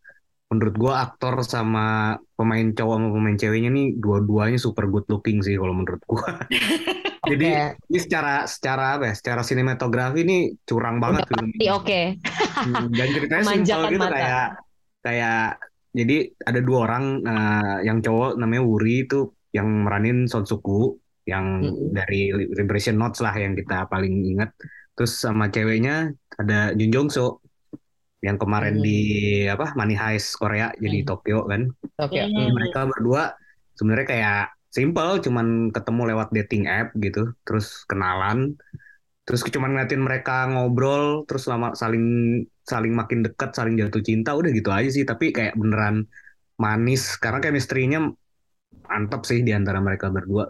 [0.50, 5.58] menurut gua aktor sama pemain cowok sama pemain ceweknya nih dua-duanya super good looking sih
[5.58, 6.02] kalau menurut
[7.24, 7.48] Jadi
[7.88, 9.14] ini secara secara apa ya?
[9.16, 12.02] Secara sinematografi ini curang banget udah pasti oke
[12.54, 14.14] Hmm, dan ceritanya simpel gitu mata.
[14.14, 14.46] kayak
[15.02, 15.42] kayak
[15.94, 19.20] jadi ada dua orang eh, yang cowok namanya Wuri itu
[19.52, 21.96] yang meranin Son Suku yang Mm-mm.
[21.96, 24.52] dari Liberation Notes lah yang kita paling ingat
[24.94, 27.40] terus sama ceweknya ada Jun Jong Soo
[28.20, 28.84] yang kemarin Hmm.
[28.84, 29.00] di
[29.48, 31.08] apa Money Heist Korea jadi Hmm.
[31.08, 31.62] Tokyo kan
[31.98, 32.52] oke Hmm.
[32.54, 33.34] Mereka berdua
[33.74, 34.42] sebenarnya kayak
[34.74, 38.58] simple cuman ketemu lewat dating app gitu terus kenalan.
[39.24, 44.50] Terus cuman ngeliatin mereka ngobrol terus lama saling saling makin dekat saling jatuh cinta udah
[44.50, 45.06] gitu aja sih.
[45.06, 46.10] Tapi kayak beneran
[46.58, 47.16] manis.
[47.22, 48.02] Karena chemistry-nya
[48.90, 50.50] mantap sih di antara mereka berdua.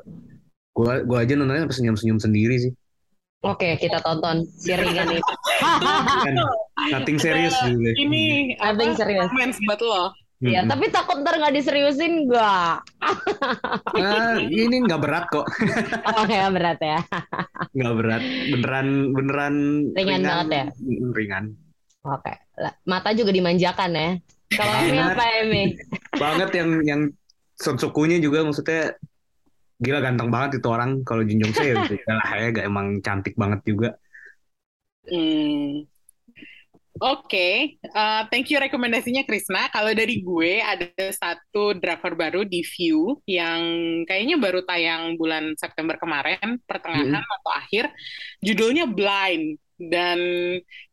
[0.73, 2.73] Gua gua aja nontonnya sampai senyum-senyum sendiri sih.
[3.43, 4.47] Oke kita tonton.
[4.55, 5.21] Siringan ini
[6.23, 6.35] kan
[6.95, 9.27] nothing serius gitu Ini Nothing serius.
[9.27, 10.22] Romance buat lo.
[10.43, 10.71] Ya Mm-mm.
[10.75, 12.83] tapi takut ntar nggak diseriusin gak
[13.95, 15.45] Ah, ini nggak berat kok
[16.19, 16.99] oh ya berat ya
[17.77, 19.55] nggak berat beneran beneran
[19.95, 20.65] Ringan banget ya?
[21.15, 21.45] Ringan
[22.03, 24.09] Oke, Lah, mata juga dimanjakan ya.
[24.51, 25.63] Kalau ini apa Emi?
[26.19, 27.01] banget yang yang
[27.55, 28.99] Son Sukunya juga maksudnya
[29.79, 33.63] gila ganteng banget itu orang kalau Jun Jong Seo ya gitu ya emang cantik banget
[33.63, 33.95] juga
[35.03, 35.83] Hmm.
[37.01, 39.65] Oke, uh, thank you rekomendasinya Krisna.
[39.73, 43.61] Kalau dari gue ada satu drakor baru di View yang
[44.05, 47.89] kayaknya baru tayang bulan September kemarin, pertengahan atau akhir.
[48.45, 50.21] Judulnya Blind dan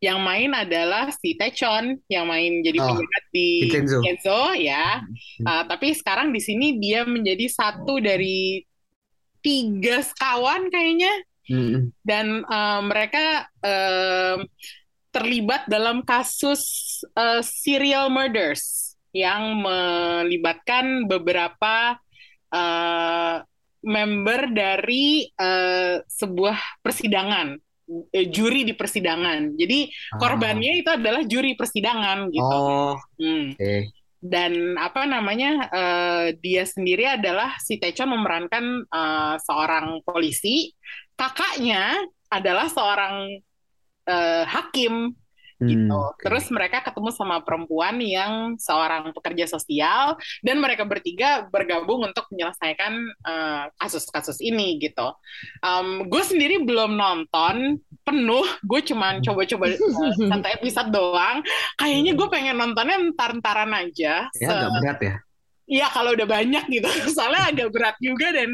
[0.01, 4.01] yang main adalah si Taechon yang main jadi Oh, penjahat di Vincenzo.
[4.01, 5.05] Kenzo ya.
[5.45, 8.65] Uh, tapi sekarang di sini dia menjadi satu dari
[9.45, 11.13] tiga sekawan kayaknya
[11.45, 11.93] Mm-mm.
[12.05, 14.41] dan uh, mereka uh,
[15.11, 16.63] terlibat dalam kasus
[17.15, 21.99] uh, serial murders yang melibatkan beberapa
[22.51, 23.43] uh,
[23.83, 27.59] member dari uh, sebuah persidangan
[28.31, 29.59] juri di persidangan.
[29.59, 32.55] Jadi korbannya itu adalah juri persidangan gitu.
[32.55, 33.51] Oh, Hmm.
[33.51, 33.91] oke.
[34.21, 40.71] Dan apa namanya eh, dia sendiri adalah si Teco memerankan eh, seorang polisi,
[41.17, 41.99] kakaknya
[42.29, 43.41] adalah seorang
[44.07, 45.15] eh, hakim
[45.61, 45.93] gitu.
[45.93, 46.23] Hmm, oke.
[46.25, 52.93] Terus mereka ketemu sama perempuan yang seorang pekerja sosial dan mereka bertiga bergabung untuk menyelesaikan
[53.05, 55.13] eh, kasus-kasus ini gitu.
[55.61, 59.77] Um, gue sendiri belum nonton penuh, gue cuman coba-coba eh,
[60.17, 61.45] satu episode doang.
[61.77, 64.27] Kayaknya gue pengen nontonnya entar-entaran aja.
[64.33, 65.15] Ya agak berat ya.
[65.71, 66.83] Iya kalau udah banyak gitu,
[67.15, 68.49] soalnya agak berat juga dan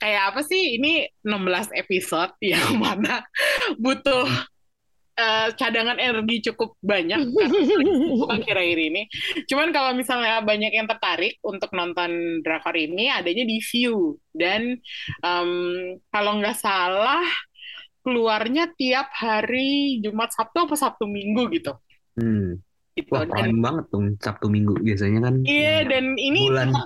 [0.00, 3.20] kayak apa sih ini 16 episode yang mana
[3.76, 4.24] butuh
[5.18, 7.50] eh, cadangan energi cukup banyak kan
[8.40, 9.02] akhir-akhir ini.
[9.48, 14.80] Cuman kalau misalnya banyak yang tertarik untuk nonton drakor ini, adanya di View dan
[15.24, 15.50] em,
[16.08, 17.24] kalau nggak salah
[18.02, 21.72] keluarnya tiap hari Jumat Sabtu atau Sabtu Minggu gitu.
[22.18, 22.58] Hmm.
[22.92, 23.08] Gitu.
[23.08, 25.34] Wah, Dan banget dong Sabtu Minggu biasanya kan.
[25.48, 26.76] Iya, dan ini bulan.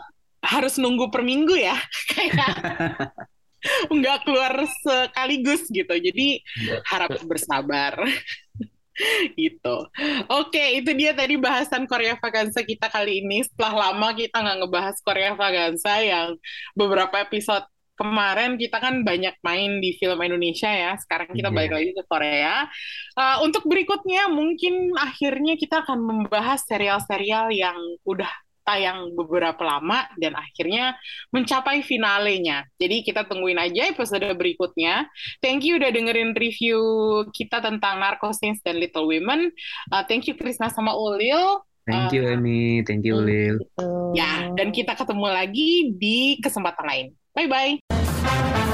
[0.47, 1.75] harus nunggu per minggu ya,
[2.15, 2.37] kayak
[3.97, 4.53] nggak keluar
[4.85, 5.95] sekaligus gitu.
[5.95, 6.41] Jadi
[6.87, 7.99] harap bersabar.
[9.37, 9.77] gitu.
[10.33, 13.45] Oke, itu dia tadi bahasan Korea Vaganza kita kali ini.
[13.45, 16.41] Setelah lama kita nggak ngebahas Korea Vaganza yang
[16.73, 20.93] beberapa episode kemarin kita kan banyak main di film Indonesia ya.
[21.01, 21.57] Sekarang kita Iya.
[21.57, 22.57] balik lagi ke Korea.
[23.17, 28.29] Uh, untuk berikutnya mungkin akhirnya kita akan membahas serial-serial yang udah
[28.67, 30.99] tayang beberapa lama dan akhirnya
[31.31, 32.67] mencapai finalenya.
[32.77, 35.07] Jadi kita tungguin aja episode berikutnya.
[35.39, 36.81] Thank you udah dengerin review
[37.31, 39.55] kita tentang Narco Saints dan Little Women.
[39.95, 41.63] Uh, thank you Krisna sama Ulil.
[41.87, 43.63] Thank you Emi, thank you Lil.
[43.63, 43.87] Gitu.
[44.19, 47.07] Ya, dan kita ketemu lagi di kesempatan lain.
[47.39, 48.66] Bye-bye.